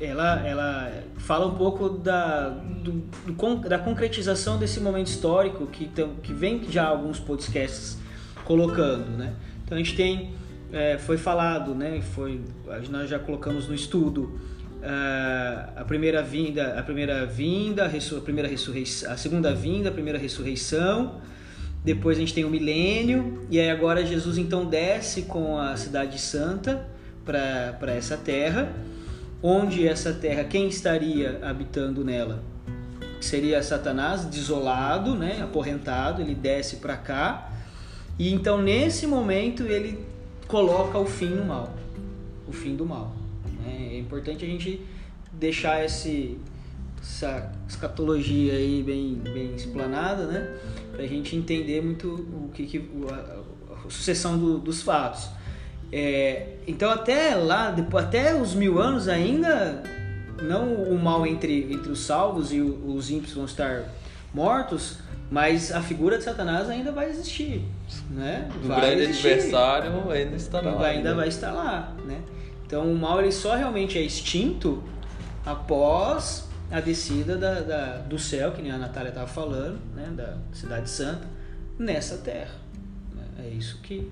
ela, 0.00 0.46
ela 0.46 0.92
fala 1.18 1.46
um 1.46 1.54
pouco 1.54 1.88
da, 1.88 2.48
do, 2.48 2.92
do, 3.26 3.68
da 3.68 3.78
concretização 3.78 4.58
desse 4.58 4.80
momento 4.80 5.06
histórico 5.06 5.66
que, 5.66 5.86
tem, 5.86 6.14
que 6.22 6.32
vem 6.32 6.62
já 6.70 6.86
alguns 6.86 7.18
podcasts 7.18 7.98
colocando, 8.44 9.08
né? 9.16 9.34
Então 9.64 9.76
a 9.76 9.78
gente 9.78 9.96
tem, 9.96 10.34
é, 10.72 10.98
foi 10.98 11.16
falado, 11.16 11.74
né? 11.74 12.00
Foi, 12.14 12.40
nós 12.90 13.08
já 13.08 13.18
colocamos 13.18 13.66
no 13.68 13.74
estudo 13.74 14.38
uh, 14.76 15.72
a 15.76 15.84
primeira 15.84 16.22
vinda, 16.22 16.78
a 16.78 16.82
primeira 16.82 17.26
vinda, 17.26 17.86
a, 17.86 18.20
primeira 18.20 18.48
ressurreição, 18.48 19.10
a 19.10 19.16
segunda 19.16 19.54
vinda, 19.54 19.88
a 19.88 19.92
primeira 19.92 20.18
ressurreição. 20.18 21.20
Depois 21.84 22.16
a 22.16 22.20
gente 22.20 22.34
tem 22.34 22.44
o 22.44 22.50
milênio 22.50 23.46
e 23.48 23.60
aí 23.60 23.70
agora 23.70 24.04
Jesus 24.04 24.38
então 24.38 24.64
desce 24.66 25.22
com 25.22 25.58
a 25.58 25.76
cidade 25.76 26.18
santa 26.18 26.86
para 27.24 27.92
essa 27.92 28.16
terra, 28.16 28.72
onde 29.46 29.86
essa 29.86 30.12
terra, 30.12 30.42
quem 30.42 30.66
estaria 30.66 31.38
habitando 31.42 32.04
nela? 32.04 32.42
Seria 33.20 33.62
Satanás, 33.62 34.24
desolado, 34.24 35.14
né, 35.14 35.40
acorrentado, 35.40 36.20
ele 36.20 36.34
desce 36.34 36.76
para 36.76 36.96
cá, 36.96 37.52
e 38.18 38.32
então 38.32 38.60
nesse 38.60 39.06
momento 39.06 39.62
ele 39.62 40.04
coloca 40.48 40.98
o 40.98 41.06
fim 41.06 41.30
no 41.30 41.44
mal, 41.44 41.72
o 42.48 42.52
fim 42.52 42.74
do 42.74 42.84
mal. 42.84 43.14
Né? 43.64 43.90
É 43.92 43.98
importante 43.98 44.44
a 44.44 44.48
gente 44.48 44.80
deixar 45.32 45.84
esse, 45.84 46.38
essa 47.00 47.52
escatologia 47.68 48.54
aí 48.54 48.82
bem, 48.82 49.14
bem 49.14 49.54
explanada, 49.54 50.26
né? 50.26 50.56
Para 50.90 51.04
a 51.04 51.06
gente 51.06 51.36
entender 51.36 51.80
muito 51.82 52.08
o 52.08 52.50
que, 52.52 52.66
que 52.66 52.90
a, 53.10 53.76
a 53.86 53.90
sucessão 53.90 54.38
do, 54.38 54.58
dos 54.58 54.82
fatos. 54.82 55.28
É, 55.92 56.56
então 56.66 56.90
até 56.90 57.34
lá, 57.34 57.70
depois, 57.70 58.04
até 58.04 58.34
os 58.34 58.54
mil 58.54 58.80
anos 58.80 59.08
ainda, 59.08 59.82
não 60.42 60.74
o 60.74 60.98
mal 60.98 61.26
entre, 61.26 61.72
entre 61.72 61.90
os 61.90 62.00
salvos 62.00 62.52
e 62.52 62.60
os 62.60 63.10
ímpios 63.10 63.34
vão 63.34 63.44
estar 63.44 63.84
mortos, 64.34 64.98
mas 65.30 65.72
a 65.72 65.80
figura 65.80 66.18
de 66.18 66.24
Satanás 66.24 66.68
ainda 66.68 66.92
vai 66.92 67.08
existir, 67.08 67.64
né? 68.10 68.48
O 68.62 68.68
grande 68.68 69.02
existir. 69.02 69.28
adversário 69.28 70.10
ainda 70.10 70.36
estará 70.36 70.70
lá. 70.72 70.86
Ainda 70.86 71.14
vai 71.14 71.28
estar 71.28 71.52
lá, 71.52 71.92
né? 72.04 72.20
Então 72.64 72.90
o 72.90 72.96
mal 72.96 73.20
ele 73.20 73.32
só 73.32 73.54
realmente 73.54 73.96
é 73.96 74.02
extinto 74.02 74.82
após 75.44 76.48
a 76.70 76.80
descida 76.80 77.36
da, 77.36 77.60
da 77.60 77.96
do 77.98 78.18
céu, 78.18 78.52
que 78.52 78.60
nem 78.60 78.72
a 78.72 78.78
Natália 78.78 79.10
estava 79.10 79.26
falando, 79.26 79.78
né? 79.94 80.12
Da 80.14 80.36
cidade 80.52 80.90
santa, 80.90 81.26
nessa 81.78 82.18
terra. 82.18 82.54
É 83.38 83.48
isso 83.48 83.80
que 83.82 84.10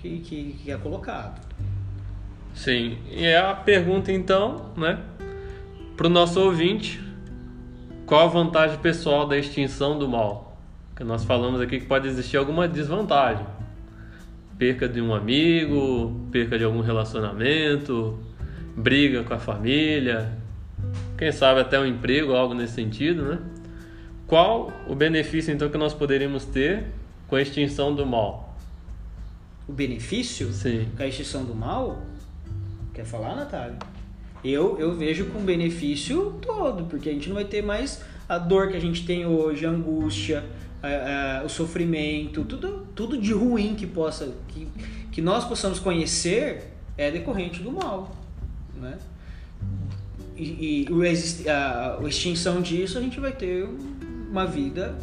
que, 0.00 0.20
que, 0.20 0.52
que 0.62 0.70
é 0.70 0.76
colocado. 0.76 1.40
Sim, 2.54 2.98
e 3.10 3.24
é 3.24 3.38
a 3.38 3.54
pergunta 3.54 4.10
então, 4.10 4.72
né, 4.76 4.98
para 5.96 6.06
o 6.06 6.10
nosso 6.10 6.40
ouvinte, 6.40 7.00
qual 8.06 8.26
a 8.26 8.28
vantagem 8.28 8.78
pessoal 8.78 9.26
da 9.26 9.36
extinção 9.36 9.98
do 9.98 10.08
mal? 10.08 10.56
Que 10.96 11.04
nós 11.04 11.24
falamos 11.24 11.60
aqui 11.60 11.78
que 11.78 11.86
pode 11.86 12.08
existir 12.08 12.36
alguma 12.36 12.66
desvantagem. 12.66 13.46
perca 14.58 14.88
de 14.88 15.00
um 15.00 15.14
amigo, 15.14 16.28
perca 16.32 16.58
de 16.58 16.64
algum 16.64 16.80
relacionamento, 16.80 18.18
briga 18.76 19.22
com 19.22 19.34
a 19.34 19.38
família, 19.38 20.32
quem 21.16 21.30
sabe 21.30 21.60
até 21.60 21.78
um 21.78 21.86
emprego, 21.86 22.32
algo 22.32 22.54
nesse 22.54 22.74
sentido, 22.74 23.22
né? 23.22 23.38
Qual 24.26 24.72
o 24.86 24.94
benefício 24.94 25.52
então 25.52 25.68
que 25.68 25.78
nós 25.78 25.94
poderíamos 25.94 26.44
ter 26.44 26.86
com 27.28 27.36
a 27.36 27.42
extinção 27.42 27.94
do 27.94 28.04
mal? 28.04 28.47
O 29.68 29.72
benefício 29.72 30.50
Sim. 30.52 30.88
a 30.98 31.06
extinção 31.06 31.44
do 31.44 31.54
mal? 31.54 32.00
Quer 32.94 33.04
falar, 33.04 33.36
Natália? 33.36 33.78
Eu, 34.42 34.78
eu 34.78 34.94
vejo 34.94 35.26
com 35.26 35.40
benefício 35.40 36.34
todo, 36.40 36.84
porque 36.84 37.08
a 37.08 37.12
gente 37.12 37.28
não 37.28 37.34
vai 37.34 37.44
ter 37.44 37.62
mais 37.62 38.02
a 38.28 38.38
dor 38.38 38.68
que 38.68 38.76
a 38.76 38.80
gente 38.80 39.04
tem 39.04 39.26
hoje, 39.26 39.66
a 39.66 39.70
angústia, 39.70 40.44
a, 40.82 41.40
a, 41.40 41.44
o 41.44 41.48
sofrimento, 41.48 42.44
tudo, 42.44 42.86
tudo 42.94 43.20
de 43.20 43.32
ruim 43.32 43.74
que 43.74 43.86
possa 43.86 44.32
que, 44.48 44.68
que 45.12 45.20
nós 45.20 45.44
possamos 45.44 45.78
conhecer 45.78 46.72
é 46.96 47.10
decorrente 47.10 47.60
do 47.62 47.70
mal, 47.72 48.16
né? 48.80 48.96
E, 50.36 50.86
e 50.88 50.92
o 50.92 51.04
exist- 51.04 51.48
a, 51.48 51.98
a 52.00 52.08
extinção 52.08 52.62
disso 52.62 52.96
a 52.96 53.00
gente 53.00 53.18
vai 53.18 53.32
ter 53.32 53.68
uma 54.30 54.46
vida 54.46 54.96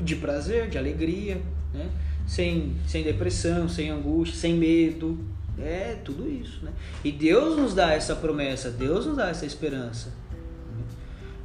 de 0.00 0.14
prazer, 0.16 0.68
de 0.68 0.76
alegria, 0.76 1.40
né? 1.72 1.88
Sem, 2.28 2.74
sem 2.86 3.02
depressão, 3.02 3.68
sem 3.68 3.90
angústia, 3.90 4.36
sem 4.38 4.54
medo, 4.54 5.18
é 5.58 5.96
tudo 6.04 6.30
isso, 6.30 6.62
né? 6.62 6.70
E 7.02 7.10
Deus 7.10 7.56
nos 7.56 7.74
dá 7.74 7.92
essa 7.94 8.14
promessa, 8.14 8.70
Deus 8.70 9.06
nos 9.06 9.16
dá 9.16 9.30
essa 9.30 9.46
esperança. 9.46 10.12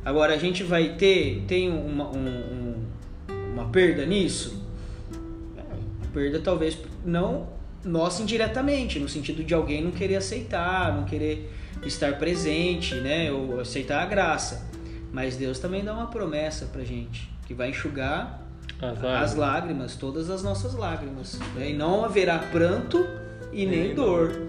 Agora 0.04 0.34
a 0.34 0.38
gente 0.38 0.62
vai 0.64 0.96
ter 0.96 1.46
tem 1.48 1.72
uma, 1.72 2.10
um- 2.10 2.18
um- 3.30 3.34
uma 3.54 3.66
perda 3.70 4.06
nisso? 4.06 4.62
É, 5.58 5.62
perda 6.14 6.40
talvez 6.42 6.78
não 7.06 7.48
nossa 7.86 8.22
indiretamente, 8.22 9.00
no 9.00 9.08
sentido 9.08 9.42
de 9.44 9.54
alguém 9.54 9.82
não 9.84 9.92
querer 9.92 10.18
aceitar, 10.18 10.94
não 10.96 11.06
querer 11.06 11.50
estar 11.86 12.18
presente, 12.20 12.96
né? 12.96 13.32
Ou 13.32 13.62
aceitar 13.62 14.04
a 14.04 14.06
graça. 14.06 14.70
Mas 15.14 15.38
Deus 15.38 15.60
também 15.60 15.84
dá 15.84 15.94
uma 15.94 16.08
promessa 16.08 16.66
pra 16.66 16.84
gente, 16.84 17.30
que 17.48 17.54
vai 17.54 17.70
enxugar 17.70 18.43
As 18.92 18.98
as 18.98 19.04
lágrimas. 19.04 19.36
lágrimas, 19.38 19.96
todas 19.96 20.30
as 20.30 20.44
nossas 20.44 20.74
lágrimas. 20.74 21.40
né? 21.56 21.72
E 21.72 21.74
não 21.74 22.04
haverá 22.06 22.40
pranto 22.40 23.08
e 23.52 23.66
nem 23.66 23.86
Nem 23.88 23.96
dor. 23.96 24.48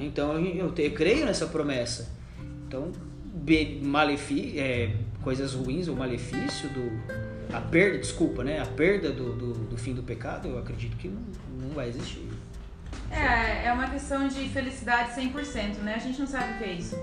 Então 0.00 0.38
eu, 0.38 0.72
te- 0.72 0.82
eu 0.82 0.90
creio 0.92 1.24
nessa 1.24 1.46
promessa. 1.46 2.08
Então, 2.66 2.90
be- 3.34 3.80
malefi 3.82 4.58
é, 4.58 4.96
coisas 5.22 5.54
ruins 5.54 5.88
ou 5.88 5.94
malefício 5.96 6.68
do. 6.70 6.90
A 7.54 7.60
perda, 7.60 7.98
desculpa, 7.98 8.42
né? 8.42 8.60
A 8.60 8.66
perda 8.66 9.10
do, 9.12 9.32
do, 9.34 9.52
do 9.52 9.76
fim 9.76 9.94
do 9.94 10.02
pecado, 10.02 10.48
eu 10.48 10.58
acredito 10.58 10.96
que 10.96 11.06
não, 11.08 11.20
não 11.60 11.68
vai 11.74 11.88
existir. 11.88 12.26
É, 13.10 13.66
é 13.66 13.72
uma 13.72 13.88
questão 13.88 14.26
de 14.26 14.48
felicidade 14.48 15.12
100%, 15.20 15.78
né? 15.82 15.94
A 15.94 15.98
gente 15.98 16.18
não 16.18 16.26
sabe 16.26 16.54
o 16.54 16.58
que 16.58 16.64
é 16.64 16.72
isso. 16.72 16.96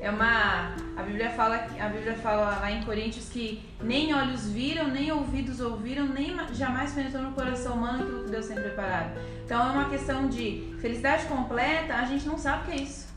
É 0.00 0.10
uma 0.10 0.74
a 0.96 1.02
Bíblia 1.02 1.30
fala 1.30 1.56
a 1.56 1.88
Bíblia 1.88 2.14
fala 2.14 2.58
lá 2.60 2.70
em 2.70 2.82
Coríntios 2.84 3.28
que 3.28 3.62
nem 3.82 4.14
olhos 4.14 4.48
viram, 4.48 4.88
nem 4.88 5.10
ouvidos 5.10 5.60
ouviram, 5.60 6.06
nem 6.06 6.34
ma- 6.34 6.46
jamais 6.52 6.92
penetrou 6.92 7.22
no 7.24 7.32
coração 7.32 7.74
humano 7.74 8.04
aquilo 8.04 8.24
que 8.24 8.30
Deus 8.30 8.46
tem 8.46 8.56
preparado. 8.56 9.18
Então 9.44 9.60
é 9.68 9.72
uma 9.72 9.88
questão 9.88 10.28
de 10.28 10.74
felicidade 10.80 11.24
completa, 11.26 11.94
a 11.94 12.04
gente 12.04 12.26
não 12.26 12.38
sabe 12.38 12.62
o 12.62 12.66
que 12.66 12.72
é 12.78 12.82
isso. 12.82 13.08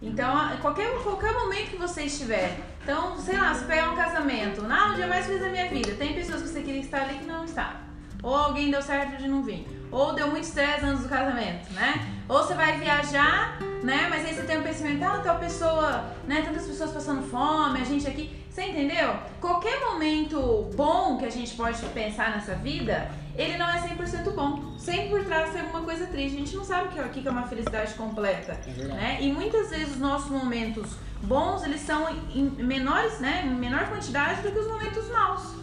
Então, 0.00 0.34
qualquer, 0.60 0.90
qualquer 1.02 1.32
momento 1.32 1.70
que 1.70 1.76
você 1.76 2.02
estiver, 2.02 2.58
então, 2.82 3.16
sei 3.18 3.38
lá, 3.38 3.54
você 3.54 3.64
pegar 3.66 3.92
um 3.92 3.94
casamento, 3.94 4.62
não, 4.62 4.92
o 4.92 4.94
dia 4.96 5.06
mais 5.06 5.26
feliz 5.26 5.40
da 5.40 5.48
minha 5.48 5.68
vida, 5.68 5.92
tem 5.94 6.12
pessoas 6.12 6.42
que 6.42 6.48
você 6.48 6.60
queria 6.60 6.80
estar 6.80 7.02
ali 7.02 7.18
que 7.20 7.24
não 7.24 7.44
está. 7.44 7.76
Ou 8.20 8.34
alguém 8.34 8.68
deu 8.68 8.82
certo 8.82 9.16
de 9.18 9.28
não 9.28 9.44
vir. 9.44 9.64
Ou 9.92 10.12
deu 10.12 10.26
muito 10.28 10.42
estresse 10.42 10.84
antes 10.84 11.04
do 11.04 11.08
casamento, 11.08 11.72
né? 11.74 12.04
Ou 12.28 12.38
você 12.42 12.52
vai 12.54 12.78
viajar, 12.78 13.58
né? 13.82 14.06
Mas 14.08 14.24
aí 14.24 14.34
você 14.34 14.42
tem 14.42 14.58
um 14.58 14.62
pensamento, 14.62 15.02
ah, 15.02 15.20
tal 15.22 15.38
pessoa, 15.38 16.04
né? 16.26 16.42
Tantas 16.42 16.66
pessoas 16.66 16.92
passando 16.92 17.22
fome, 17.22 17.80
a 17.80 17.84
gente 17.84 18.06
aqui. 18.06 18.30
Você 18.48 18.64
entendeu? 18.64 19.14
Qualquer 19.40 19.80
momento 19.80 20.70
bom 20.76 21.16
que 21.16 21.24
a 21.24 21.30
gente 21.30 21.54
pode 21.56 21.80
pensar 21.86 22.32
nessa 22.32 22.54
vida, 22.54 23.10
ele 23.34 23.56
não 23.56 23.66
é 23.66 23.80
100% 23.80 24.30
bom. 24.34 24.74
Sempre 24.78 25.08
por 25.08 25.24
trás 25.24 25.52
tem 25.52 25.62
alguma 25.62 25.82
coisa 25.82 26.06
triste. 26.06 26.36
A 26.36 26.38
gente 26.40 26.56
não 26.56 26.64
sabe 26.64 26.88
o 26.88 26.90
que 26.90 26.98
é- 26.98 27.22
é 27.24 27.30
uma 27.30 27.46
felicidade 27.46 27.94
completa. 27.94 28.60
É. 28.66 28.84
Né? 28.84 29.18
E 29.22 29.32
muitas 29.32 29.70
vezes 29.70 29.92
os 29.92 29.98
nossos 29.98 30.30
momentos 30.30 30.96
bons, 31.22 31.64
eles 31.64 31.80
são 31.80 32.06
em 32.34 32.44
menores, 32.62 33.20
né? 33.20 33.42
Em 33.46 33.54
menor 33.54 33.88
quantidade 33.88 34.42
do 34.42 34.52
que 34.52 34.58
os 34.58 34.66
momentos 34.68 35.08
maus. 35.10 35.61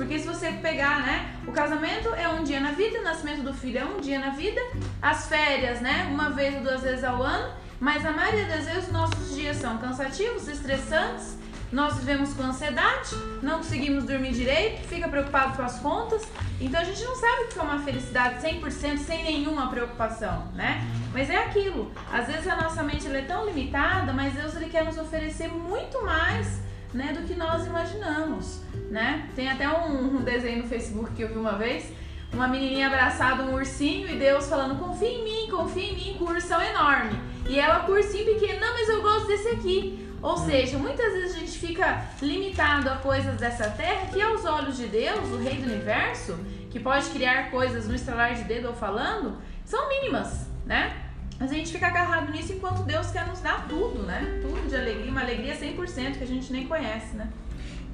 Porque 0.00 0.18
se 0.18 0.26
você 0.26 0.50
pegar, 0.52 1.02
né? 1.02 1.30
O 1.46 1.52
casamento 1.52 2.08
é 2.14 2.26
um 2.26 2.42
dia 2.42 2.58
na 2.58 2.72
vida, 2.72 3.00
o 3.00 3.04
nascimento 3.04 3.42
do 3.42 3.52
filho 3.52 3.80
é 3.80 3.84
um 3.84 4.00
dia 4.00 4.18
na 4.18 4.30
vida, 4.30 4.58
as 5.02 5.28
férias, 5.28 5.82
né? 5.82 6.08
Uma 6.10 6.30
vez 6.30 6.54
ou 6.54 6.62
duas 6.62 6.80
vezes 6.80 7.04
ao 7.04 7.22
ano, 7.22 7.52
mas 7.78 8.06
a 8.06 8.10
maioria 8.10 8.46
das 8.46 8.64
vezes 8.64 8.86
os 8.86 8.92
nossos 8.92 9.34
dias 9.34 9.58
são 9.58 9.76
cansativos, 9.76 10.48
estressantes, 10.48 11.36
nós 11.70 11.98
vivemos 11.98 12.32
com 12.32 12.42
ansiedade, 12.42 13.14
não 13.42 13.58
conseguimos 13.58 14.04
dormir 14.04 14.32
direito, 14.32 14.88
fica 14.88 15.06
preocupado 15.06 15.54
com 15.54 15.62
as 15.62 15.78
contas, 15.80 16.22
então 16.58 16.80
a 16.80 16.84
gente 16.84 17.04
não 17.04 17.14
sabe 17.14 17.42
o 17.42 17.48
que 17.48 17.58
é 17.58 17.62
uma 17.62 17.80
felicidade 17.80 18.42
100% 18.42 18.96
sem 19.00 19.22
nenhuma 19.22 19.68
preocupação, 19.68 20.46
né? 20.54 20.82
Mas 21.12 21.28
é 21.28 21.36
aquilo, 21.36 21.92
às 22.10 22.26
vezes 22.26 22.48
a 22.48 22.56
nossa 22.56 22.82
mente 22.82 23.06
é 23.06 23.20
tão 23.20 23.44
limitada, 23.44 24.14
mas 24.14 24.32
Deus 24.32 24.56
ele 24.56 24.70
quer 24.70 24.82
nos 24.82 24.96
oferecer 24.96 25.48
muito 25.48 26.02
mais 26.02 26.69
né, 26.92 27.12
do 27.12 27.26
que 27.26 27.34
nós 27.34 27.66
imaginamos, 27.66 28.60
né? 28.90 29.28
Tem 29.36 29.48
até 29.48 29.68
um, 29.68 30.16
um 30.16 30.22
desenho 30.22 30.62
no 30.62 30.68
Facebook 30.68 31.12
que 31.12 31.22
eu 31.22 31.28
vi 31.28 31.38
uma 31.38 31.56
vez, 31.56 31.92
uma 32.32 32.48
menininha 32.48 32.86
abraçada 32.86 33.42
um 33.42 33.54
ursinho 33.54 34.08
e 34.08 34.16
Deus 34.16 34.48
falando 34.48 34.78
confia 34.78 35.08
em 35.08 35.24
mim, 35.24 35.50
confia 35.50 35.90
em 35.90 35.94
mim, 35.94 36.16
com 36.18 36.24
um 36.24 36.28
ursão 36.30 36.60
enorme. 36.62 37.18
E 37.48 37.58
ela 37.58 37.80
com 37.80 37.92
ursinho 37.92 38.24
pequeno, 38.24 38.60
não, 38.60 38.72
mas 38.72 38.88
eu 38.88 39.02
gosto 39.02 39.26
desse 39.26 39.48
aqui. 39.48 40.08
Ou 40.22 40.36
seja, 40.36 40.76
muitas 40.76 41.12
vezes 41.12 41.36
a 41.36 41.38
gente 41.38 41.58
fica 41.58 42.04
limitado 42.20 42.90
a 42.90 42.96
coisas 42.96 43.36
dessa 43.38 43.70
terra 43.70 44.06
que 44.12 44.20
aos 44.20 44.44
olhos 44.44 44.76
de 44.76 44.86
Deus, 44.86 45.30
o 45.30 45.38
rei 45.38 45.56
do 45.56 45.64
universo, 45.64 46.38
que 46.70 46.78
pode 46.78 47.08
criar 47.08 47.50
coisas 47.50 47.88
no 47.88 47.94
estalar 47.94 48.34
de 48.34 48.44
dedo 48.44 48.68
ou 48.68 48.74
falando, 48.74 49.38
são 49.64 49.88
mínimas, 49.88 50.46
né? 50.66 51.09
Mas 51.40 51.50
a 51.50 51.54
gente 51.54 51.72
fica 51.72 51.86
agarrado 51.86 52.30
nisso 52.30 52.52
enquanto 52.52 52.82
Deus 52.82 53.06
quer 53.10 53.26
nos 53.26 53.40
dar 53.40 53.66
tudo, 53.66 54.02
né? 54.02 54.38
Tudo 54.42 54.68
de 54.68 54.76
alegria, 54.76 55.10
uma 55.10 55.22
alegria 55.22 55.56
100% 55.56 56.18
que 56.18 56.24
a 56.24 56.26
gente 56.26 56.52
nem 56.52 56.66
conhece, 56.66 57.16
né? 57.16 57.28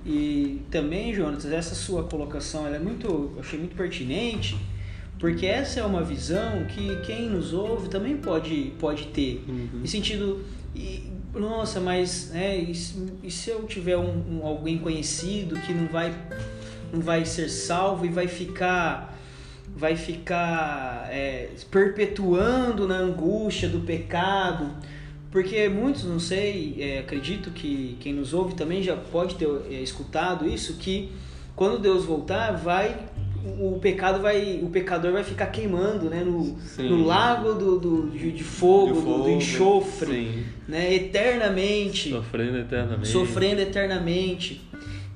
E 0.04 0.62
também, 0.70 1.14
Jonas, 1.14 1.44
essa 1.46 1.74
sua 1.74 2.04
colocação 2.04 2.66
ela 2.66 2.76
é 2.76 2.78
muito, 2.80 3.06
eu 3.06 3.36
achei 3.40 3.58
muito 3.58 3.76
pertinente, 3.76 4.56
porque 5.18 5.46
essa 5.46 5.80
é 5.80 5.84
uma 5.84 6.02
visão 6.02 6.64
que 6.64 6.96
quem 7.06 7.28
nos 7.30 7.52
ouve 7.52 7.88
também 7.88 8.16
pode, 8.16 8.72
pode 8.78 9.06
ter. 9.06 9.44
Uhum. 9.48 9.80
Em 9.82 9.86
sentido, 9.86 10.44
e, 10.74 11.08
nossa, 11.34 11.80
mas 11.80 12.30
né, 12.30 12.56
e, 12.56 12.74
se- 12.74 13.12
e 13.22 13.30
se 13.30 13.50
eu 13.50 13.62
tiver 13.64 13.96
um, 13.96 14.40
um- 14.40 14.46
alguém 14.46 14.78
conhecido 14.78 15.56
que 15.60 15.72
não 15.72 15.86
vai, 15.86 16.12
não 16.92 17.00
vai 17.00 17.24
ser 17.24 17.48
salvo 17.48 18.04
e 18.06 18.08
vai 18.08 18.28
ficar 18.28 19.15
vai 19.76 19.94
ficar 19.94 21.06
é, 21.12 21.50
perpetuando 21.70 22.88
na 22.88 22.96
angústia 22.96 23.68
do 23.68 23.80
pecado, 23.80 24.70
porque 25.30 25.68
muitos, 25.68 26.04
não 26.04 26.18
sei, 26.18 26.76
é, 26.80 26.98
acredito 27.00 27.50
que 27.50 27.96
quem 28.00 28.14
nos 28.14 28.32
ouve 28.32 28.54
também 28.54 28.82
já 28.82 28.96
pode 28.96 29.34
ter 29.34 29.46
é, 29.70 29.74
escutado 29.74 30.48
isso, 30.48 30.74
que 30.74 31.12
quando 31.54 31.78
Deus 31.78 32.04
voltar, 32.04 32.52
vai 32.52 32.96
o 33.60 33.78
pecado 33.80 34.20
vai, 34.20 34.58
o 34.60 34.68
pecador 34.70 35.12
vai 35.12 35.22
ficar 35.22 35.46
queimando, 35.46 36.10
né, 36.10 36.24
no, 36.24 36.58
no 36.78 37.04
lago 37.06 37.52
do, 37.54 37.78
do- 37.78 38.10
de, 38.10 38.32
de 38.32 38.42
fogo, 38.42 38.94
do- 38.94 39.00
do, 39.00 39.00
fogo, 39.18 39.28
enxofre, 39.30 40.06
Sim. 40.34 40.44
né, 40.66 40.92
eternamente 40.92 42.10
Sofrendo 42.10 42.58
eternamente. 42.58 43.08
sofrendo 43.08 43.60
eternamente. 43.60 44.60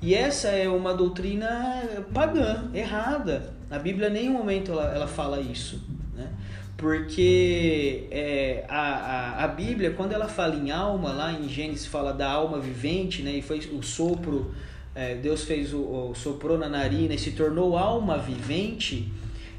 E 0.01 0.15
essa 0.15 0.47
é 0.47 0.69
uma 0.69 0.93
doutrina 0.93 1.83
pagã, 2.13 2.69
errada. 2.73 3.53
Na 3.71 3.79
Bíblia, 3.79 4.09
em 4.09 4.11
nenhum 4.13 4.33
momento 4.33 4.73
ela, 4.73 4.93
ela 4.93 5.07
fala 5.07 5.39
isso. 5.39 5.81
Né? 6.13 6.27
Porque 6.75 8.05
é, 8.11 8.65
a, 8.67 8.81
a, 8.81 9.43
a 9.45 9.47
Bíblia, 9.47 9.91
quando 9.91 10.11
ela 10.11 10.27
fala 10.27 10.55
em 10.55 10.71
alma, 10.71 11.13
lá 11.13 11.31
em 11.31 11.47
Gênesis 11.47 11.85
fala 11.85 12.11
da 12.11 12.29
alma 12.29 12.59
vivente, 12.59 13.21
né? 13.21 13.31
e 13.31 13.41
foi 13.41 13.59
o 13.71 13.81
sopro, 13.81 14.53
é, 14.93 15.15
Deus 15.15 15.45
fez 15.45 15.73
o, 15.73 15.79
o 15.79 16.13
soprou 16.13 16.57
na 16.57 16.67
narina 16.67 17.13
e 17.13 17.17
se 17.17 17.31
tornou 17.31 17.77
alma 17.77 18.17
vivente. 18.17 19.09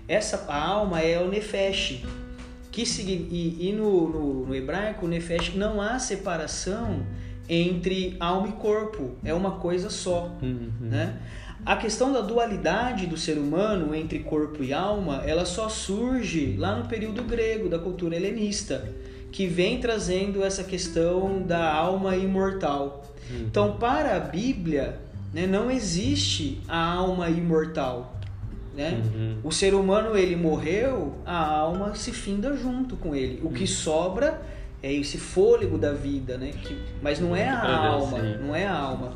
Essa 0.07 0.45
a 0.47 0.63
alma 0.63 1.01
é 1.01 1.19
o 1.19 1.29
nefesh, 1.29 2.03
que 2.71 2.83
e, 2.83 3.69
e 3.69 3.73
no, 3.73 4.11
no, 4.11 4.47
no 4.47 4.55
hebraico, 4.55 5.07
o 5.07 5.09
nefesh, 5.09 5.55
não 5.55 5.81
há 5.81 5.99
separação 5.99 7.07
entre 7.49 8.15
alma 8.21 8.49
e 8.49 8.53
corpo, 8.53 9.13
é 9.25 9.33
uma 9.33 9.53
coisa 9.53 9.89
só. 9.89 10.37
Uhum. 10.43 10.71
Né? 10.81 11.17
A 11.65 11.77
questão 11.77 12.13
da 12.13 12.21
dualidade 12.21 13.07
do 13.07 13.17
ser 13.17 13.39
humano 13.39 13.95
entre 13.95 14.19
corpo 14.19 14.65
e 14.65 14.73
alma, 14.73 15.23
ela 15.25 15.45
só 15.45 15.69
surge 15.69 16.57
lá 16.59 16.77
no 16.77 16.89
período 16.89 17.23
grego, 17.23 17.69
da 17.69 17.79
cultura 17.79 18.17
helenista, 18.17 18.93
que 19.31 19.47
vem 19.47 19.79
trazendo 19.79 20.43
essa 20.43 20.65
questão 20.65 21.41
da 21.43 21.73
alma 21.73 22.17
imortal. 22.17 23.05
Uhum. 23.31 23.47
Então, 23.47 23.77
para 23.77 24.17
a 24.17 24.21
Bíblia, 24.21 24.99
né, 25.33 25.47
não 25.47 25.71
existe 25.71 26.61
a 26.67 26.85
alma 26.85 27.31
imortal. 27.31 28.21
né? 28.77 29.01
Uhum. 29.15 29.37
O 29.45 29.53
ser 29.53 29.73
humano 29.75 30.17
ele 30.17 30.35
morreu, 30.35 31.15
a 31.25 31.47
alma 31.47 31.95
se 31.95 32.11
finda 32.11 32.57
junto 32.57 32.97
com 32.97 33.15
ele. 33.15 33.41
O 33.45 33.51
que 33.51 33.63
uhum. 33.63 33.67
sobra 33.69 34.43
é 34.83 34.93
esse 34.93 35.17
fôlego 35.17 35.79
da 35.79 35.93
vida, 35.93 36.37
né? 36.37 36.51
Que, 36.51 36.77
mas 37.01 37.21
não 37.21 37.37
é 37.37 37.49
a 37.49 37.87
alma, 37.87 38.19
não 38.19 38.55
é 38.55 38.67
a 38.67 38.77
alma. 38.77 39.13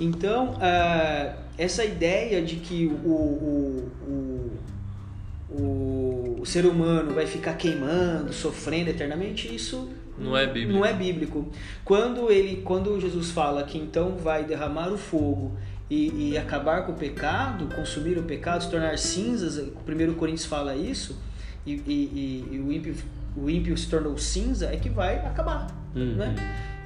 Então 0.00 0.52
uh, 0.52 1.47
essa 1.58 1.84
ideia 1.84 2.40
de 2.40 2.56
que 2.56 2.86
o, 2.86 3.08
o, 3.08 3.92
o, 5.50 6.38
o, 6.40 6.46
ser 6.46 6.64
humano 6.64 7.12
vai 7.12 7.26
ficar 7.26 7.54
queimando, 7.54 8.32
sofrendo 8.32 8.90
eternamente, 8.90 9.52
isso 9.52 9.90
não 10.16 10.36
é 10.36 10.46
bíblico. 10.46 10.72
Não 10.72 10.86
é 10.86 10.92
bíblico. 10.92 11.48
Quando 11.84 12.30
ele, 12.30 12.62
quando 12.62 13.00
Jesus 13.00 13.30
fala 13.30 13.64
que 13.64 13.76
então 13.76 14.16
vai 14.16 14.44
derramar 14.44 14.92
o 14.92 14.96
fogo 14.96 15.56
e, 15.90 16.30
e, 16.30 16.38
acabar 16.38 16.86
com 16.86 16.92
o 16.92 16.94
pecado, 16.94 17.66
consumir 17.74 18.16
o 18.18 18.22
pecado, 18.22 18.62
se 18.62 18.70
tornar 18.70 18.96
cinzas, 18.98 19.58
o 19.58 19.80
primeiro 19.84 20.14
Coríntios 20.14 20.46
fala 20.46 20.76
isso, 20.76 21.20
e, 21.66 21.72
e, 21.72 22.48
e, 22.52 22.58
o, 22.60 22.72
ímpio, 22.72 22.94
o 23.36 23.50
ímpio 23.50 23.76
se 23.76 23.88
tornou 23.88 24.16
cinza, 24.16 24.66
é 24.72 24.76
que 24.76 24.88
vai 24.88 25.18
acabar. 25.18 25.66
Uhum. 25.94 26.14
Né? 26.14 26.34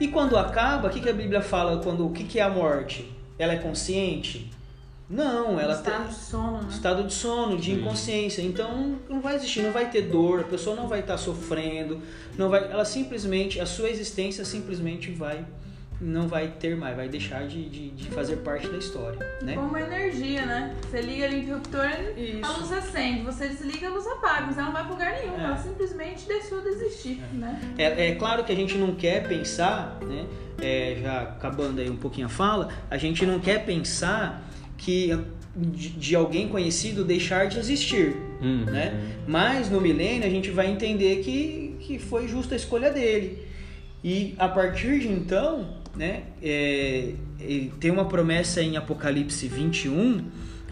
E 0.00 0.08
quando 0.08 0.36
acaba, 0.36 0.88
o 0.88 0.90
que, 0.90 1.00
que 1.00 1.08
a 1.08 1.12
Bíblia 1.12 1.42
fala? 1.42 1.82
Quando, 1.82 2.06
o 2.06 2.10
que, 2.10 2.24
que 2.24 2.38
é 2.38 2.42
a 2.42 2.48
morte? 2.48 3.12
Ela 3.38 3.54
é 3.54 3.56
consciente? 3.56 4.50
Não, 5.12 5.60
ela 5.60 5.74
estado 5.74 6.04
tem 6.04 6.08
de 6.08 6.14
sono, 6.14 6.62
né? 6.62 6.68
estado 6.70 7.04
de 7.04 7.12
sono, 7.12 7.58
de 7.58 7.72
inconsciência. 7.72 8.40
Então 8.40 8.96
não 9.10 9.20
vai 9.20 9.36
existir, 9.36 9.60
não 9.60 9.70
vai 9.70 9.90
ter 9.90 10.02
dor, 10.02 10.40
a 10.40 10.44
pessoa 10.44 10.74
não 10.74 10.88
vai 10.88 11.00
estar 11.00 11.18
sofrendo, 11.18 12.00
não 12.38 12.48
vai, 12.48 12.64
ela 12.72 12.84
simplesmente, 12.84 13.60
a 13.60 13.66
sua 13.66 13.90
existência 13.90 14.42
simplesmente 14.42 15.10
vai 15.10 15.44
não 16.00 16.26
vai 16.26 16.48
ter 16.48 16.76
mais, 16.76 16.96
vai 16.96 17.08
deixar 17.08 17.46
de, 17.46 17.68
de, 17.68 17.90
de 17.90 18.10
fazer 18.10 18.36
parte 18.38 18.66
da 18.66 18.76
história. 18.76 19.18
Né? 19.40 19.54
Como 19.54 19.76
energia, 19.78 20.44
né? 20.44 20.74
Você 20.82 21.00
liga 21.00 21.26
ali 21.26 21.36
o 21.36 21.38
interruptor, 21.42 21.88
Isso. 22.16 22.44
a 22.44 22.56
luz 22.56 22.72
acende, 22.72 23.22
você 23.22 23.48
desliga, 23.48 23.86
a 23.86 23.90
luz 23.90 24.06
apaga, 24.06 24.46
mas 24.46 24.58
ela 24.58 24.66
não 24.66 24.72
vai 24.72 24.82
para 24.82 24.92
lugar 24.92 25.12
nenhum, 25.12 25.40
é. 25.40 25.44
ela 25.44 25.56
simplesmente 25.56 26.26
deixou 26.26 26.60
de 26.60 26.68
existir. 26.70 27.22
É. 27.32 27.36
Né? 27.36 27.74
É, 27.78 28.08
é 28.08 28.14
claro 28.16 28.42
que 28.42 28.50
a 28.50 28.56
gente 28.56 28.76
não 28.76 28.94
quer 28.96 29.28
pensar, 29.28 29.98
né? 30.02 30.26
É, 30.60 30.98
já 31.00 31.22
acabando 31.22 31.80
aí 31.80 31.88
um 31.88 31.96
pouquinho 31.96 32.26
a 32.26 32.30
fala, 32.30 32.68
a 32.90 32.96
gente 32.96 33.24
não 33.24 33.38
quer 33.38 33.64
pensar 33.64 34.42
que 34.84 35.16
de, 35.54 35.90
de 35.90 36.16
alguém 36.16 36.48
conhecido 36.48 37.04
deixar 37.04 37.46
de 37.46 37.58
existir, 37.58 38.16
uhum. 38.40 38.64
né? 38.64 39.14
Mas 39.26 39.70
no 39.70 39.80
milênio 39.80 40.26
a 40.26 40.30
gente 40.30 40.50
vai 40.50 40.70
entender 40.70 41.22
que, 41.22 41.76
que 41.80 41.98
foi 41.98 42.26
justa 42.26 42.54
a 42.54 42.56
escolha 42.56 42.90
dele. 42.90 43.46
E 44.02 44.34
a 44.38 44.48
partir 44.48 44.98
de 44.98 45.08
então, 45.08 45.76
né? 45.94 46.24
É, 46.42 47.12
tem 47.78 47.90
uma 47.90 48.06
promessa 48.06 48.60
em 48.60 48.76
Apocalipse 48.76 49.46
21, 49.46 50.24